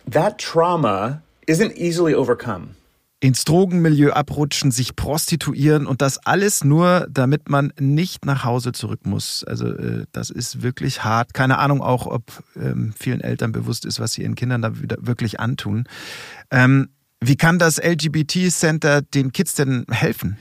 [0.06, 2.76] that trauma isn't easily overcome.
[3.22, 9.06] Ins Drogenmilieu abrutschen, sich prostituieren und das alles nur, damit man nicht nach Hause zurück
[9.06, 9.44] muss.
[9.44, 11.32] Also äh, das ist wirklich hart.
[11.32, 15.38] Keine Ahnung auch, ob ähm, vielen Eltern bewusst ist, was sie ihren Kindern da wirklich
[15.38, 15.84] antun.
[16.50, 16.88] Ähm,
[17.20, 20.36] wie kann das LGBT-Center den Kids denn helfen?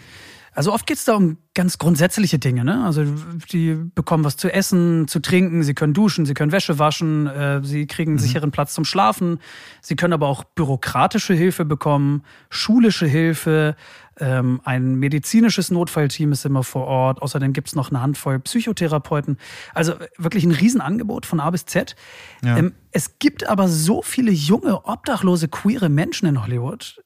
[0.53, 2.63] Also oft geht es da um ganz grundsätzliche Dinge.
[2.63, 2.83] Ne?
[2.85, 3.03] Also
[3.51, 7.61] die bekommen was zu essen, zu trinken, sie können duschen, sie können Wäsche waschen, äh,
[7.63, 8.21] sie kriegen einen mhm.
[8.21, 9.39] sicheren Platz zum Schlafen.
[9.81, 13.75] Sie können aber auch bürokratische Hilfe bekommen, schulische Hilfe.
[14.17, 17.21] Ähm, ein medizinisches Notfallteam ist immer vor Ort.
[17.21, 19.37] Außerdem gibt es noch eine Handvoll Psychotherapeuten.
[19.73, 21.95] Also wirklich ein Riesenangebot von A bis Z.
[22.43, 22.57] Ja.
[22.57, 27.01] Ähm, es gibt aber so viele junge, obdachlose, queere Menschen in Hollywood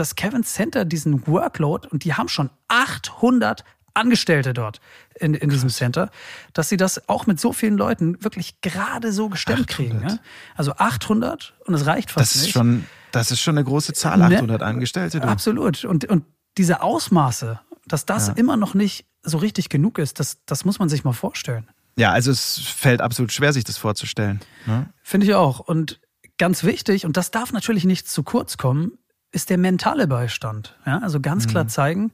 [0.00, 3.64] das Kevin Center diesen Workload und die haben schon 800
[3.94, 4.80] Angestellte dort
[5.14, 6.10] in, in diesem Center,
[6.52, 9.76] dass sie das auch mit so vielen Leuten wirklich gerade so gestemmt 800.
[9.76, 10.08] kriegen.
[10.08, 10.18] Ja?
[10.56, 12.52] Also 800 und es reicht fast das ist nicht.
[12.52, 14.66] Schon, das ist schon eine große Zahl, 800 ne?
[14.66, 15.20] Angestellte.
[15.20, 15.28] Du.
[15.28, 15.84] Absolut.
[15.84, 16.24] Und, und
[16.58, 18.34] diese Ausmaße, dass das ja.
[18.34, 21.68] immer noch nicht so richtig genug ist, das, das muss man sich mal vorstellen.
[21.96, 24.40] Ja, also es fällt absolut schwer, sich das vorzustellen.
[24.66, 24.88] Ne?
[25.02, 25.60] Finde ich auch.
[25.60, 26.00] Und
[26.38, 28.92] ganz wichtig, und das darf natürlich nicht zu kurz kommen,
[29.32, 30.76] ist der mentale Beistand.
[30.86, 31.68] Ja, also ganz klar mhm.
[31.68, 32.12] zeigen,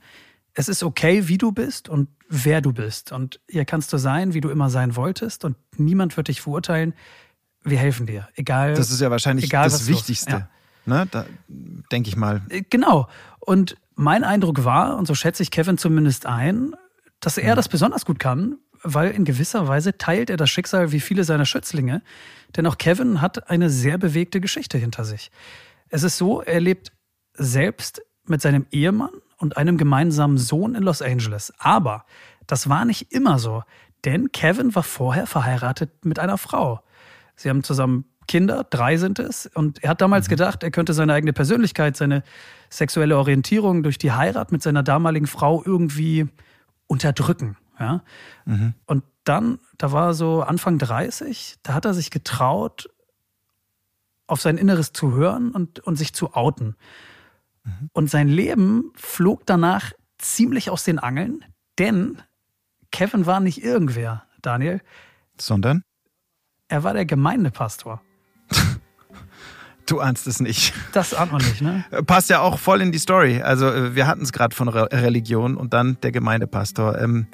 [0.59, 3.13] es ist okay, wie du bist und wer du bist.
[3.13, 5.45] Und hier kannst du sein, wie du immer sein wolltest.
[5.45, 6.95] Und niemand wird dich verurteilen,
[7.63, 8.29] wir helfen dir.
[8.35, 8.75] Egal.
[8.75, 10.31] Das ist ja wahrscheinlich egal, das Wichtigste.
[10.31, 10.49] Ja.
[10.87, 11.07] Ne?
[11.11, 11.27] Da
[11.93, 12.41] denke ich mal.
[12.49, 13.07] Äh, genau.
[13.39, 16.75] Und mein Eindruck war, und so schätze ich Kevin zumindest ein,
[17.21, 17.57] dass er mhm.
[17.57, 21.45] das besonders gut kann, weil in gewisser Weise teilt er das Schicksal wie viele seiner
[21.45, 22.01] Schützlinge.
[22.57, 25.31] Denn auch Kevin hat eine sehr bewegte Geschichte hinter sich.
[25.91, 26.93] Es ist so, er lebt
[27.35, 31.53] selbst mit seinem Ehemann und einem gemeinsamen Sohn in Los Angeles.
[31.59, 32.05] Aber
[32.47, 33.63] das war nicht immer so,
[34.05, 36.81] denn Kevin war vorher verheiratet mit einer Frau.
[37.35, 40.31] Sie haben zusammen Kinder, drei sind es, und er hat damals mhm.
[40.31, 42.23] gedacht, er könnte seine eigene Persönlichkeit, seine
[42.71, 46.27] sexuelle Orientierung durch die Heirat mit seiner damaligen Frau irgendwie
[46.87, 47.57] unterdrücken.
[47.79, 48.03] Ja?
[48.45, 48.75] Mhm.
[48.87, 52.89] Und dann, da war so Anfang 30, da hat er sich getraut,
[54.27, 56.77] auf sein Inneres zu hören und, und sich zu outen.
[57.67, 57.91] Mhm.
[57.93, 61.45] Und sein Leben flog danach ziemlich aus den Angeln,
[61.79, 62.23] denn
[62.91, 64.81] Kevin war nicht irgendwer, Daniel.
[65.39, 65.83] Sondern?
[66.69, 68.01] Er war der Gemeindepastor.
[69.89, 70.75] Du ahnst es nicht.
[70.95, 71.85] Das ahnt man nicht, ne?
[72.09, 73.41] Passt ja auch voll in die Story.
[73.41, 76.99] Also äh, wir hatten es gerade von Re Religion und dann der Gemeindepastor.
[76.99, 77.29] Ähm,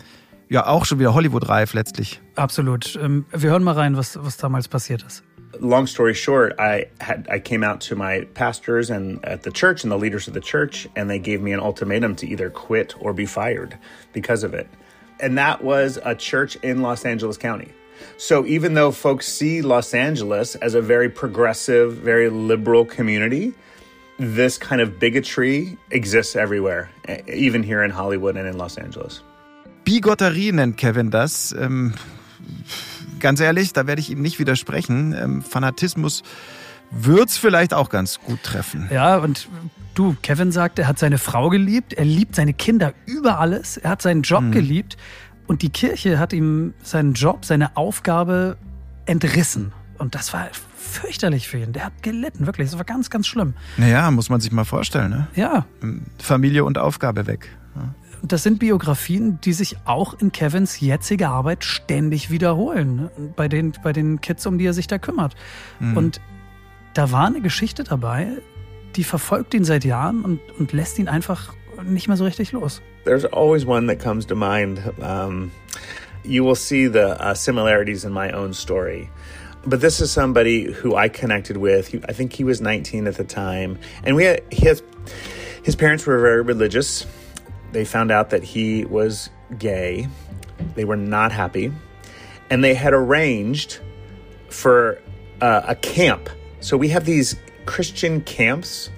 [0.51, 2.20] ja, auch schon wieder Hollywood-reif letztlich.
[2.37, 2.95] Absolut.
[3.01, 5.24] Ähm, wir hören mal rein, was, was damals passiert ist.
[5.61, 9.82] Long story short, I had I came out to my pastors and at the church
[9.82, 12.94] and the leaders of the church, and they gave me an ultimatum to either quit
[13.00, 13.78] or be fired
[14.12, 14.68] because of it.
[15.20, 17.72] And that was a church in Los Angeles County.
[18.16, 23.55] So even though folks see Los Angeles as a very progressive, very liberal community,
[24.18, 26.90] this kind of bigotry exists everywhere,
[27.28, 29.22] even here in Hollywood and in Los Angeles.
[29.84, 31.53] Bigotterie nennt Kevin das.
[31.53, 31.94] Ähm,
[33.23, 35.14] ganz ehrlich, da werde ich ihm nicht widersprechen.
[35.14, 36.23] Ähm, Fanatismus
[36.91, 38.89] wird's vielleicht auch ganz gut treffen.
[38.93, 39.49] Ja, und
[39.95, 43.91] du, Kevin sagt, er hat seine Frau geliebt, er liebt seine Kinder über alles, er
[43.91, 44.53] hat seinen Job hm.
[44.53, 44.99] geliebt
[45.47, 48.59] und die Kirche hat ihm seinen Job, seine Aufgabe
[49.07, 49.73] entrissen.
[49.99, 51.73] Und das war fürchterlich für ihn.
[51.73, 52.70] Der hat gelitten, wirklich.
[52.70, 53.55] Das war ganz, ganz schlimm.
[53.77, 55.29] Naja, muss man sich mal vorstellen, ne?
[55.35, 55.64] Ja.
[56.18, 57.49] Familie und Aufgabe weg.
[58.25, 62.97] Das sind Biografien, die sich auch in Kevins jetziger Arbeit ständig wiederholen.
[62.97, 63.11] Ne?
[63.35, 65.35] Bei den, bei den Kids, um die er sich da kümmert.
[65.81, 65.97] Mhm.
[65.97, 66.20] Und
[66.95, 68.29] da war eine Geschichte dabei,
[68.97, 71.55] die verfolgt ihn seit Jahren und, und lässt ihn einfach
[71.85, 72.81] nicht mehr so richtig los.
[73.05, 74.81] There's always one that comes to mind.
[75.01, 75.51] Um,
[76.23, 79.11] you will see the uh, similarities in my own story.
[79.64, 81.89] But this is somebody who I connected with.
[81.89, 84.83] He, I think he was 19 at the time, and we had, his
[85.62, 87.07] his parents were very religious.
[87.73, 90.09] They found out that he was gay.
[90.75, 91.73] They were not happy,
[92.51, 93.81] and they had arranged
[94.49, 94.99] for
[95.41, 96.29] uh, a camp.
[96.61, 98.91] So we have these Christian camps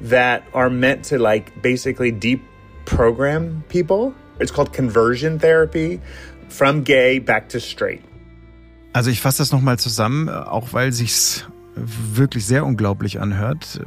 [0.00, 4.14] that are meant to like basically deprogram people.
[4.40, 6.00] It's called conversion therapy
[6.48, 8.02] from gay back to straight.
[8.94, 11.44] Also ich fasse das nochmal zusammen, auch weil sich's
[11.84, 13.80] wirklich sehr unglaublich anhört.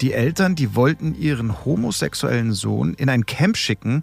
[0.00, 4.02] Die Eltern, die wollten ihren homosexuellen Sohn in ein Camp schicken,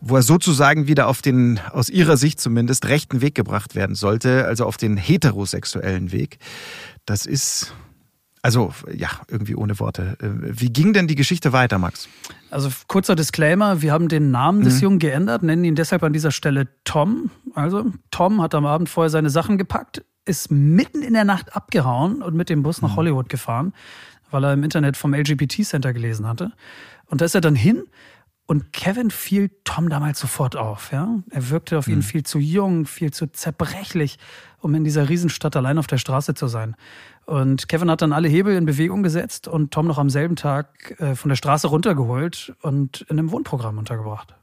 [0.00, 4.46] wo er sozusagen wieder auf den, aus ihrer Sicht zumindest, rechten Weg gebracht werden sollte,
[4.46, 6.38] also auf den heterosexuellen Weg.
[7.06, 7.74] Das ist
[8.42, 10.16] also ja, irgendwie ohne Worte.
[10.20, 12.08] Äh, wie ging denn die Geschichte weiter, Max?
[12.50, 14.82] Also kurzer Disclaimer, wir haben den Namen des mhm.
[14.82, 17.30] Jungen geändert, nennen ihn deshalb an dieser Stelle Tom.
[17.54, 22.22] Also Tom hat am Abend vorher seine Sachen gepackt, ist mitten in der Nacht abgehauen
[22.22, 22.96] und mit dem Bus nach mhm.
[22.96, 23.72] Hollywood gefahren,
[24.30, 26.52] weil er im Internet vom LGBT Center gelesen hatte.
[27.06, 27.84] Und da ist er dann hin
[28.46, 30.92] und Kevin fiel Tom damals sofort auf.
[30.92, 31.20] Ja?
[31.30, 32.02] Er wirkte auf ihn mhm.
[32.02, 34.18] viel zu jung, viel zu zerbrechlich,
[34.58, 36.76] um in dieser Riesenstadt allein auf der Straße zu sein.
[37.24, 41.00] Und Kevin hat dann alle Hebel in Bewegung gesetzt und Tom noch am selben Tag
[41.00, 44.34] äh, von der Straße runtergeholt und in einem Wohnprogramm untergebracht.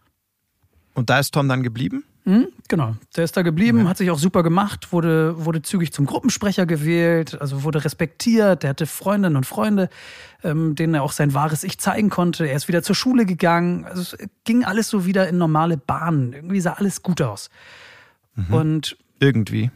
[0.94, 2.04] Und da ist Tom dann geblieben?
[2.30, 2.96] Mhm, genau.
[3.16, 3.90] Der ist da geblieben, okay.
[3.90, 8.62] hat sich auch super gemacht, wurde, wurde zügig zum Gruppensprecher gewählt, also wurde respektiert.
[8.62, 9.90] Der hatte Freundinnen und Freunde,
[10.44, 12.46] ähm, denen er auch sein wahres Ich zeigen konnte.
[12.46, 13.86] Er ist wieder zur Schule gegangen.
[13.86, 16.34] Also es ging alles so wieder in normale Bahnen.
[16.34, 17.50] Irgendwie sah alles gut aus.
[18.36, 18.54] Mhm.
[18.54, 19.72] Und irgendwie.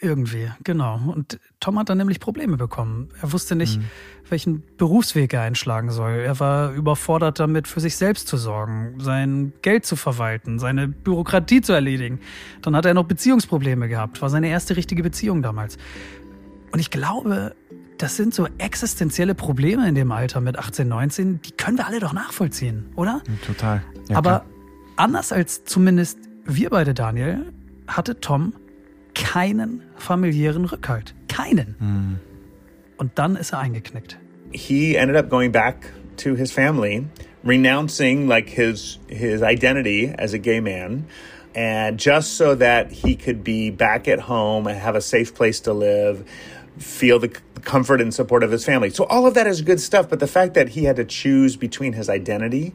[0.00, 1.00] Irgendwie, genau.
[1.06, 3.08] Und Tom hat dann nämlich Probleme bekommen.
[3.20, 3.84] Er wusste nicht, mhm.
[4.28, 6.12] welchen Berufsweg er einschlagen soll.
[6.12, 11.60] Er war überfordert damit, für sich selbst zu sorgen, sein Geld zu verwalten, seine Bürokratie
[11.60, 12.20] zu erledigen.
[12.62, 14.20] Dann hat er noch Beziehungsprobleme gehabt.
[14.22, 15.78] War seine erste richtige Beziehung damals.
[16.72, 17.54] Und ich glaube,
[17.98, 22.00] das sind so existenzielle Probleme in dem Alter mit 18, 19, die können wir alle
[22.00, 23.22] doch nachvollziehen, oder?
[23.46, 23.82] Total.
[24.08, 24.46] Ja, Aber klar.
[24.96, 27.52] anders als zumindest wir beide, Daniel,
[27.86, 28.54] hatte Tom
[29.14, 31.14] keinen familiären Rückhalt.
[31.28, 31.76] Keinen.
[31.78, 32.18] Mm.
[32.98, 34.18] Und dann ist er eingeknickt.
[34.52, 37.06] He ended up going back to his family,
[37.42, 41.06] renouncing like his his identity as a gay man.
[41.54, 45.60] And just so that he could be back at home and have a safe place
[45.60, 46.24] to live,
[46.78, 47.28] feel the
[47.62, 48.90] comfort and support of his family.
[48.90, 50.08] So all of that is good stuff.
[50.08, 52.74] But the fact that he had to choose between his identity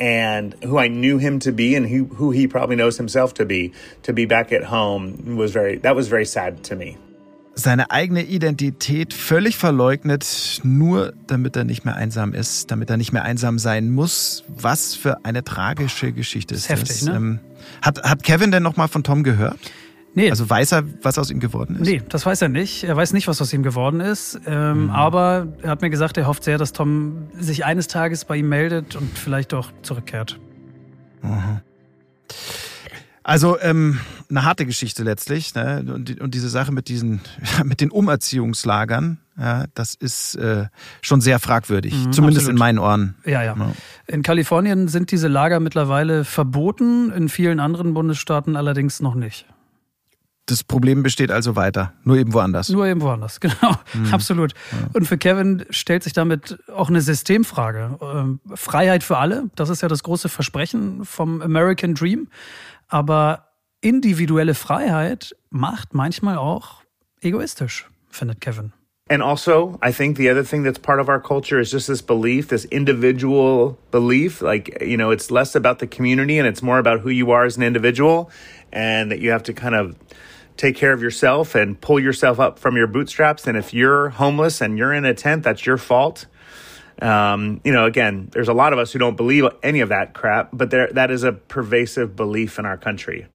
[0.00, 3.44] and who I knew him to be and who, who he probably knows himself to
[3.44, 3.72] be,
[4.02, 6.96] to be back at home was very, that was very sad to me.
[7.56, 13.12] Seine eigene Identität völlig verleugnet, nur damit er nicht mehr einsam ist, damit er nicht
[13.12, 14.42] mehr einsam sein muss.
[14.48, 16.80] Was für eine tragische Geschichte ist das.
[16.80, 17.14] Heftig, ne?
[17.14, 17.38] Ähm,
[17.80, 19.58] hat, hat Kevin denn nochmal von Tom gehört?
[20.14, 20.30] Nee.
[20.30, 21.88] Also weiß er, was aus ihm geworden ist?
[21.88, 22.84] Nee, das weiß er nicht.
[22.84, 24.40] Er weiß nicht, was aus ihm geworden ist.
[24.46, 24.90] Ähm, mhm.
[24.90, 28.48] Aber er hat mir gesagt, er hofft sehr, dass Tom sich eines Tages bei ihm
[28.48, 30.38] meldet und vielleicht auch zurückkehrt.
[31.22, 31.60] Mhm.
[33.24, 35.54] Also ähm, eine harte Geschichte letztlich.
[35.54, 35.84] Ne?
[35.92, 37.20] Und, und diese Sache mit diesen,
[37.64, 40.66] mit den Umerziehungslagern, ja, das ist äh,
[41.00, 42.50] schon sehr fragwürdig, mhm, zumindest absolut.
[42.50, 43.14] in meinen Ohren.
[43.24, 43.72] Ja, ja, ja.
[44.06, 49.46] In Kalifornien sind diese Lager mittlerweile verboten, in vielen anderen Bundesstaaten allerdings noch nicht.
[50.46, 52.68] Das Problem besteht also weiter, nur eben woanders.
[52.68, 54.12] Nur eben woanders, genau, mhm.
[54.12, 54.52] absolut.
[54.52, 54.88] Ja.
[54.92, 57.98] Und für Kevin stellt sich damit auch eine Systemfrage.
[58.02, 62.28] Ähm, Freiheit für alle, das ist ja das große Versprechen vom American Dream.
[62.88, 63.48] Aber
[63.80, 66.82] individuelle Freiheit macht manchmal auch
[67.22, 68.72] egoistisch, findet Kevin.
[69.10, 72.00] And also, I think the other thing that's part of our culture is just this
[72.00, 74.40] belief, this individual belief.
[74.40, 77.44] Like, you know, it's less about the community and it's more about who you are
[77.44, 78.30] as an individual,
[78.72, 79.94] and that you have to kind of
[80.56, 83.46] take care of yourself and pull yourself up from your bootstraps.
[83.46, 86.26] And if you're homeless and you're in a tent, that's your fault.
[87.02, 90.14] Um, you know, again, there's a lot of us who don't believe any of that
[90.14, 93.26] crap, but there, that is a pervasive belief in our country.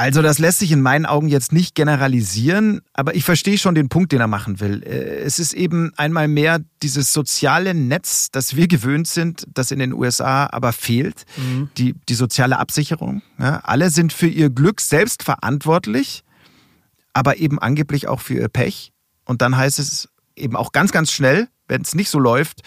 [0.00, 3.90] Also das lässt sich in meinen Augen jetzt nicht generalisieren, aber ich verstehe schon den
[3.90, 4.82] Punkt, den er machen will.
[4.82, 9.78] Äh, es ist eben einmal mehr dieses soziale Netz, das wir gewöhnt sind, das in
[9.78, 11.68] den USA aber fehlt, mhm.
[11.76, 13.20] die, die soziale Absicherung.
[13.38, 16.24] Ja, alle sind für ihr Glück selbst verantwortlich,
[17.12, 18.92] aber eben angeblich auch für ihr Pech.
[19.24, 22.62] Und dann heißt es eben auch ganz, ganz schnell, wenn es nicht so läuft,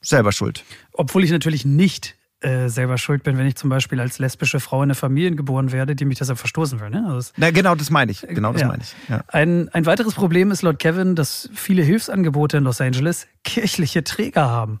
[0.00, 0.64] selber schuld.
[0.92, 4.78] Obwohl ich natürlich nicht äh, selber schuld bin, wenn ich zum Beispiel als lesbische Frau
[4.78, 6.90] in eine Familie geboren werde, die mich deshalb verstoßen will.
[6.90, 7.04] Ne?
[7.08, 8.22] Also Na, genau, das meine ich.
[8.22, 8.68] Genau, das ja.
[8.68, 8.94] meine ich.
[9.08, 9.22] Ja.
[9.28, 14.48] Ein, ein weiteres Problem ist laut Kevin, dass viele Hilfsangebote in Los Angeles kirchliche Träger
[14.50, 14.80] haben.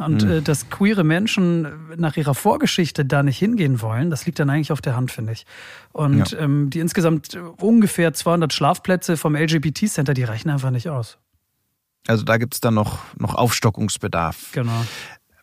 [0.00, 0.30] Und mhm.
[0.30, 4.72] äh, dass queere Menschen nach ihrer Vorgeschichte da nicht hingehen wollen, das liegt dann eigentlich
[4.72, 5.44] auf der Hand, finde ich.
[5.92, 6.38] Und ja.
[6.38, 11.18] ähm, die insgesamt ungefähr 200 Schlafplätze vom LGBT-Center, die reichen einfach nicht aus.
[12.06, 14.52] Also da gibt es dann noch, noch Aufstockungsbedarf.
[14.52, 14.84] Genau.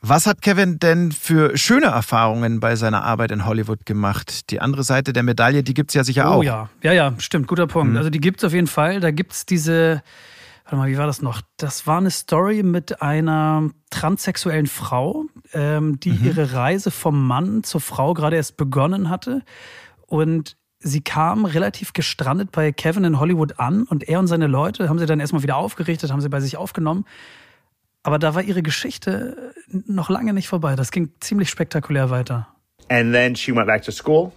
[0.02, 4.50] Was hat Kevin denn für schöne Erfahrungen bei seiner Arbeit in Hollywood gemacht?
[4.52, 6.38] Die andere Seite der Medaille, die gibt es ja sicher oh, auch.
[6.38, 7.92] Oh ja, ja, ja, stimmt, guter Punkt.
[7.92, 7.98] Mhm.
[7.98, 9.00] Also die gibt es auf jeden Fall.
[9.00, 10.02] Da gibt es diese,
[10.68, 11.42] warte mal, wie war das noch?
[11.56, 16.26] Das war eine Story mit einer transsexuellen Frau, ähm, die mhm.
[16.26, 19.44] ihre Reise vom Mann zur Frau gerade erst begonnen hatte.
[20.08, 24.90] Und sie kam relativ gestrandet bei Kevin in Hollywood an und er und seine Leute
[24.90, 27.06] haben sie dann erstmal wieder aufgerichtet, haben sie bei sich aufgenommen.
[28.04, 30.76] Aber da war ihre Geschichte noch lange nicht vorbei.
[30.76, 32.50] Das ging ziemlich spektakulär weiter.
[32.90, 34.34] And then she went back to school.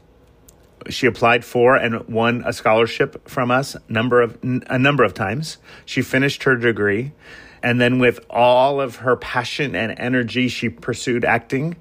[0.89, 5.59] She applied for and won a scholarship from us number of a number of times.
[5.85, 7.13] She finished her degree
[7.63, 11.77] and then with all of her passion and energy she pursued acting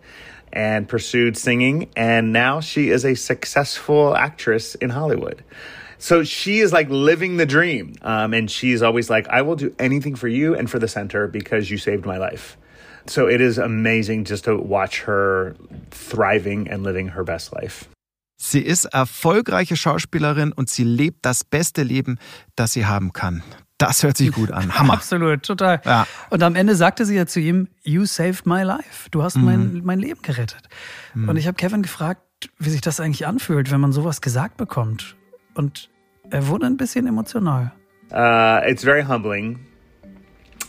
[0.52, 1.90] and pursued singing.
[1.96, 5.44] And now she is a successful actress in Hollywood.
[5.98, 7.96] So she is like living the dream.
[8.02, 11.28] Um, and she's always like, I will do anything for you and for the center
[11.28, 12.58] because you saved my life.
[13.06, 15.56] So it is amazing just to watch her
[15.92, 17.90] thriving and living her best life.
[18.42, 22.18] Sie ist erfolgreiche Schauspielerin und sie lebt das beste Leben,
[22.56, 23.44] das sie haben kann.
[23.78, 24.78] Das hört sich gut an.
[24.80, 24.94] Hammer.
[24.94, 25.82] Absolut, total.
[25.86, 26.08] Ja.
[26.30, 29.10] Und am Ende sagte sie ja zu ihm, You saved my life.
[29.12, 29.46] Du hast mhm.
[29.46, 30.70] mein, mein Leben gerettet.
[31.14, 31.30] Mhm.
[31.30, 32.22] Und ich habe Kevin gefragt,
[32.58, 35.18] wie sich das eigentlich anfühlt, wenn man sowas gesagt bekommt.
[35.54, 35.90] Und
[36.30, 37.74] er wurde ein bisschen emotional.
[38.12, 39.60] Uh, it's very humbling.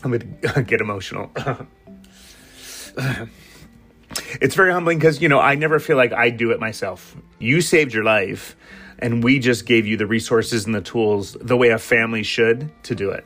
[0.03, 1.31] I'm gonna get emotional.
[4.41, 7.17] it's very humbling because, you know, I never feel like I do it myself.
[7.39, 8.57] You saved your life.
[9.01, 12.69] and we just gave you the resources and the tools the way a family should
[12.83, 13.25] to do it.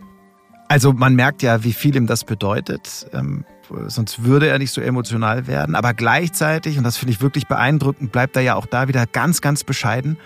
[0.69, 3.07] Also man merkt ja, wie viel ihm das bedeutet.
[3.13, 3.45] Ähm,
[3.87, 5.75] sonst würde er nicht so emotional werden.
[5.75, 9.41] Aber gleichzeitig, und das finde ich wirklich beeindruckend, bleibt er ja auch da wieder ganz,
[9.41, 10.17] ganz bescheiden.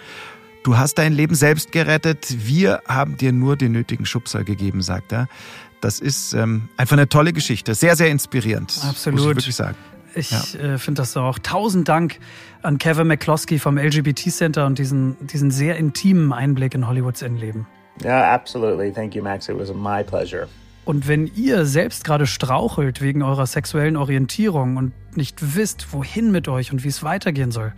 [0.62, 2.36] Du hast dein Leben selbst gerettet.
[2.46, 5.28] Wir haben dir nur den nötigen Schubser gegeben, sagt er.
[5.80, 7.74] Das ist ähm, einfach eine tolle Geschichte.
[7.74, 8.80] Sehr, sehr inspirierend.
[8.88, 9.20] Absolut.
[9.20, 9.76] Muss ich wirklich sagen.
[10.14, 10.74] Ich ja.
[10.74, 11.38] äh, finde das auch.
[11.38, 12.18] Tausend Dank
[12.62, 17.66] an Kevin McCloskey vom LGBT Center und diesen, diesen sehr intimen Einblick in Hollywoods Innenleben.
[18.02, 18.92] Ja, yeah, absolutely.
[18.92, 19.48] Thank you, Max.
[19.48, 20.48] It was my pleasure.
[20.84, 26.48] Und wenn ihr selbst gerade strauchelt wegen eurer sexuellen Orientierung und nicht wisst, wohin mit
[26.48, 27.74] euch und wie es weitergehen soll,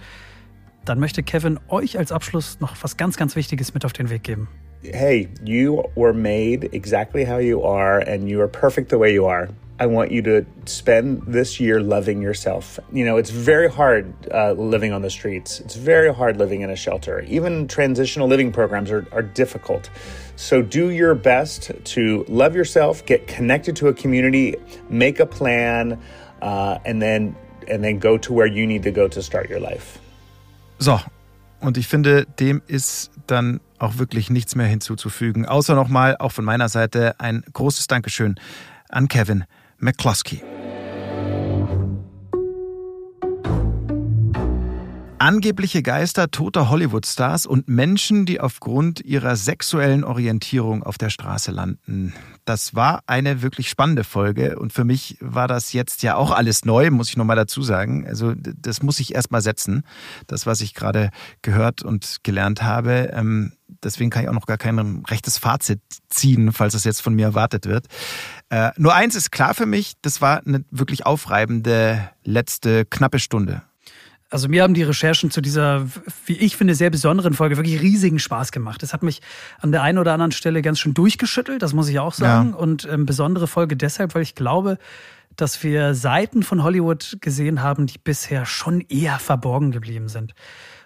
[0.85, 4.23] dann möchte Kevin euch als Abschluss noch was ganz, ganz Wichtiges mit auf den Weg
[4.23, 4.49] geben.
[4.83, 9.27] hey, you were made exactly how you are, and you are perfect the way you
[9.27, 9.49] are.
[9.81, 12.79] I want you to spend this year loving yourself.
[12.93, 15.59] You know, it's very hard uh, living on the streets.
[15.61, 17.21] It's very hard living in a shelter.
[17.21, 19.89] Even transitional living programs are, are difficult.
[20.37, 24.55] So do your best to love yourself, get connected to a community,
[24.91, 25.99] make a plan,
[26.43, 27.35] uh, and then
[27.67, 29.99] and then go to where you need to go to start your life.
[30.79, 31.01] So,
[31.61, 35.47] und ich finde, dem ist dann auch wirklich nichts mehr hinzuzufügen.
[35.47, 38.35] Außer nochmal auch von meiner Seite ein großes Dankeschön
[38.91, 39.45] an Kevin
[39.81, 40.43] McCluskey.
[45.21, 52.15] Angebliche Geister toter Hollywood-Stars und Menschen, die aufgrund ihrer sexuellen Orientierung auf der Straße landen.
[52.47, 56.65] Das war eine wirklich spannende Folge und für mich war das jetzt ja auch alles
[56.65, 58.07] neu, muss ich nochmal dazu sagen.
[58.07, 59.85] Also das muss ich erstmal setzen,
[60.27, 61.11] das, was ich gerade
[61.43, 63.11] gehört und gelernt habe.
[63.13, 63.53] Ähm,
[63.85, 67.27] deswegen kann ich auch noch gar kein rechtes Fazit ziehen, falls es jetzt von mir
[67.27, 67.89] erwartet wird.
[68.51, 73.63] Äh, nur eins ist klar für mich, das war eine wirklich aufreibende letzte knappe Stunde.
[74.29, 75.87] Also mir haben die Recherchen zu dieser,
[76.27, 78.83] wie ich finde, sehr besonderen Folge wirklich riesigen Spaß gemacht.
[78.83, 79.23] Es hat mich
[79.61, 82.51] an der einen oder anderen Stelle ganz schön durchgeschüttelt, das muss ich auch sagen.
[82.51, 82.57] Ja.
[82.57, 84.79] Und ähm, besondere Folge deshalb, weil ich glaube,
[85.35, 90.35] dass wir Seiten von Hollywood gesehen haben, die bisher schon eher verborgen geblieben sind.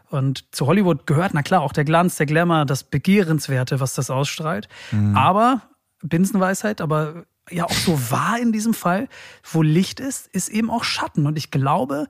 [0.09, 4.11] Und zu Hollywood gehört, na klar, auch der Glanz, der Glamour, das Begehrenswerte, was das
[4.11, 4.69] ausstrahlt.
[4.91, 5.17] Mhm.
[5.17, 5.63] Aber,
[6.03, 9.09] Binsenweisheit, aber ja auch so wahr in diesem Fall,
[9.43, 11.27] wo Licht ist, ist eben auch Schatten.
[11.27, 12.09] Und ich glaube,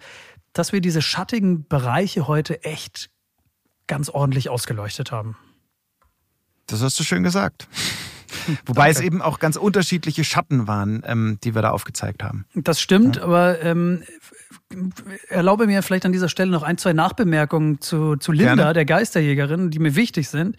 [0.53, 3.11] dass wir diese schattigen Bereiche heute echt
[3.87, 5.37] ganz ordentlich ausgeleuchtet haben.
[6.67, 7.69] Das hast du schön gesagt.
[8.67, 8.99] Wobei Danke.
[8.99, 12.47] es eben auch ganz unterschiedliche Schatten waren, ähm, die wir da aufgezeigt haben.
[12.55, 13.23] Das stimmt, ja.
[13.23, 14.03] aber ähm,
[15.29, 18.73] erlaube mir vielleicht an dieser Stelle noch ein, zwei Nachbemerkungen zu, zu Linda, Gerne.
[18.73, 20.57] der Geisterjägerin, die mir wichtig sind.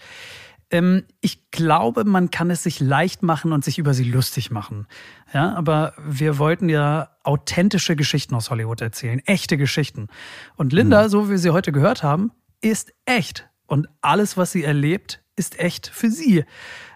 [0.71, 4.87] Ähm, ich glaube, man kann es sich leicht machen und sich über sie lustig machen.
[5.33, 10.07] Ja, aber wir wollten ja authentische Geschichten aus Hollywood erzählen, echte Geschichten.
[10.55, 11.09] Und Linda, mhm.
[11.09, 13.47] so wie wir sie heute gehört haben, ist echt.
[13.67, 16.45] Und alles, was sie erlebt, ist echt für sie.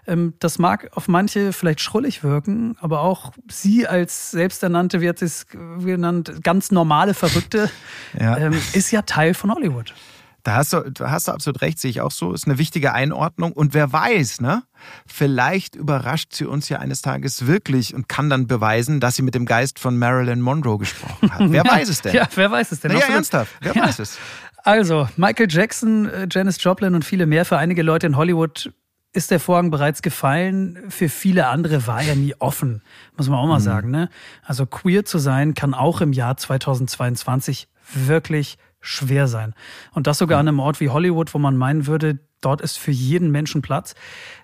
[0.06, 5.18] Ähm, das mag auf manche vielleicht schrullig wirken, aber auch sie als selbsternannte, wie hat
[5.18, 7.70] sie es genannt, ganz normale Verrückte,
[8.18, 8.36] ja.
[8.38, 9.94] Ähm, ist ja Teil von Hollywood.
[10.42, 12.32] Da hast du, da hast du absolut recht, sehe ich auch so.
[12.32, 13.52] Ist eine wichtige Einordnung.
[13.52, 14.62] Und wer weiß, ne?
[15.06, 19.34] Vielleicht überrascht sie uns ja eines Tages wirklich und kann dann beweisen, dass sie mit
[19.34, 21.40] dem Geist von Marilyn Monroe gesprochen hat.
[21.50, 22.14] Wer weiß es denn?
[22.14, 22.92] Ja, wer weiß es denn?
[22.92, 23.52] Na, ja, ernsthaft.
[23.60, 23.82] Wer ja.
[23.84, 24.18] weiß es?
[24.64, 27.44] Also, Michael Jackson, äh, Janis Joplin und viele mehr.
[27.44, 28.72] Für einige Leute in Hollywood
[29.12, 30.78] ist der Vorhang bereits gefallen.
[30.88, 32.82] Für viele andere war er nie offen,
[33.16, 33.64] muss man auch mal mhm.
[33.64, 33.90] sagen.
[33.90, 34.08] Ne?
[34.44, 39.54] Also queer zu sein kann auch im Jahr 2022 wirklich schwer sein.
[39.92, 42.90] Und das sogar an einem Ort wie Hollywood, wo man meinen würde, dort ist für
[42.90, 43.94] jeden Menschen Platz.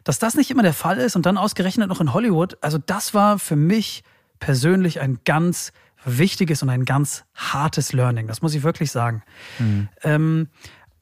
[0.05, 3.15] Dass das nicht immer der Fall ist und dann ausgerechnet noch in Hollywood, also das
[3.15, 4.05] war für mich
[4.39, 5.73] persönlich ein ganz
[6.05, 8.27] wichtiges und ein ganz hartes Learning.
[8.27, 9.23] Das muss ich wirklich sagen.
[9.59, 9.89] Mhm.
[10.03, 10.49] Ähm,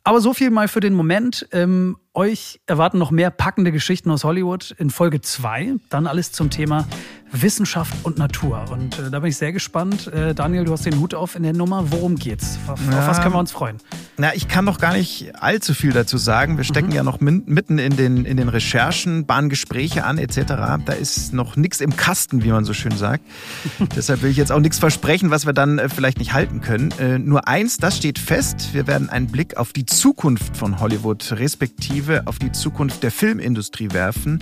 [0.02, 1.48] aber so viel mal für den Moment.
[1.52, 5.74] Ähm, euch erwarten noch mehr packende Geschichten aus Hollywood in Folge 2.
[5.90, 6.86] Dann alles zum Thema
[7.32, 8.64] Wissenschaft und Natur.
[8.70, 10.06] Und äh, da bin ich sehr gespannt.
[10.06, 11.90] Äh, Daniel, du hast den Hut auf in der Nummer.
[11.90, 12.58] Worum geht's?
[12.68, 13.00] Auf, ja.
[13.00, 13.78] auf was können wir uns freuen?
[14.16, 16.56] Na, ich kann noch gar nicht allzu viel dazu sagen.
[16.56, 16.94] Wir stecken mhm.
[16.94, 20.42] ja noch mitten in den, in den Recherchen, bahnen Gespräche an etc.
[20.84, 23.24] Da ist noch nichts im Kasten, wie man so schön sagt.
[23.96, 26.92] Deshalb will ich jetzt auch nichts versprechen, was wir dann äh, vielleicht nicht halten können.
[27.00, 28.68] Äh, nur eins, das steht fest.
[28.72, 33.88] Wir werden einen Blick auf die Zukunft von Hollywood, respektive auf die Zukunft der Filmindustrie
[33.92, 34.38] werfen,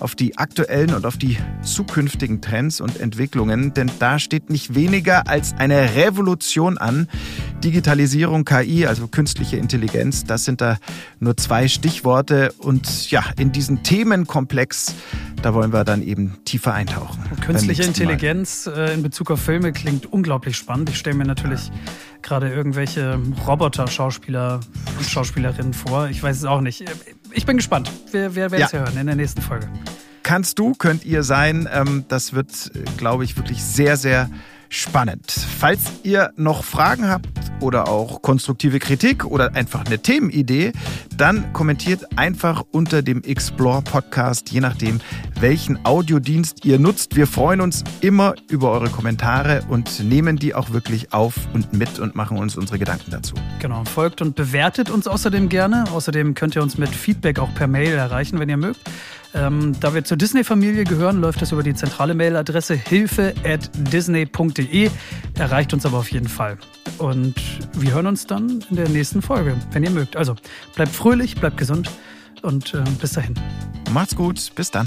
[0.00, 4.74] auf die aktuellen und auf die zukünftigen zukünftigen Trends und Entwicklungen, denn da steht nicht
[4.74, 7.08] weniger als eine Revolution an.
[7.62, 10.78] Digitalisierung, KI, also künstliche Intelligenz, das sind da
[11.20, 12.52] nur zwei Stichworte.
[12.58, 14.94] Und ja, in diesen Themenkomplex,
[15.42, 17.22] da wollen wir dann eben tiefer eintauchen.
[17.40, 20.90] Künstliche Intelligenz äh, in Bezug auf Filme klingt unglaublich spannend.
[20.90, 21.74] Ich stelle mir natürlich ja.
[22.22, 24.60] Gerade irgendwelche Roboter-Schauspieler
[24.98, 26.08] und Schauspielerinnen vor.
[26.08, 26.84] Ich weiß es auch nicht.
[27.32, 27.90] Ich bin gespannt.
[28.10, 29.68] Wir, wir werden es ja hören in der nächsten Folge
[30.22, 31.68] kannst du, könnt ihr sein.
[31.70, 34.30] Ähm, das wird, äh, glaube ich, wirklich sehr, sehr
[34.72, 35.30] spannend.
[35.30, 37.28] Falls ihr noch Fragen habt
[37.60, 40.72] oder auch konstruktive Kritik oder einfach eine Themenidee,
[41.16, 45.00] dann kommentiert einfach unter dem Explore Podcast, je nachdem,
[45.38, 47.16] welchen Audiodienst ihr nutzt.
[47.16, 51.98] Wir freuen uns immer über eure Kommentare und nehmen die auch wirklich auf und mit
[51.98, 53.34] und machen uns unsere Gedanken dazu.
[53.60, 55.84] Genau, folgt und bewertet uns außerdem gerne.
[55.92, 58.80] Außerdem könnt ihr uns mit Feedback auch per Mail erreichen, wenn ihr mögt.
[59.34, 64.90] Ähm, da wir zur Disney-Familie gehören, läuft das über die zentrale Mailadresse hilfe at disney.de.
[65.38, 66.58] Erreicht uns aber auf jeden Fall.
[66.98, 67.34] Und
[67.74, 70.16] wir hören uns dann in der nächsten Folge, wenn ihr mögt.
[70.16, 70.36] Also
[70.74, 71.90] bleibt fröhlich, bleibt gesund
[72.42, 73.34] und äh, bis dahin.
[73.92, 74.86] Macht's gut, bis dann.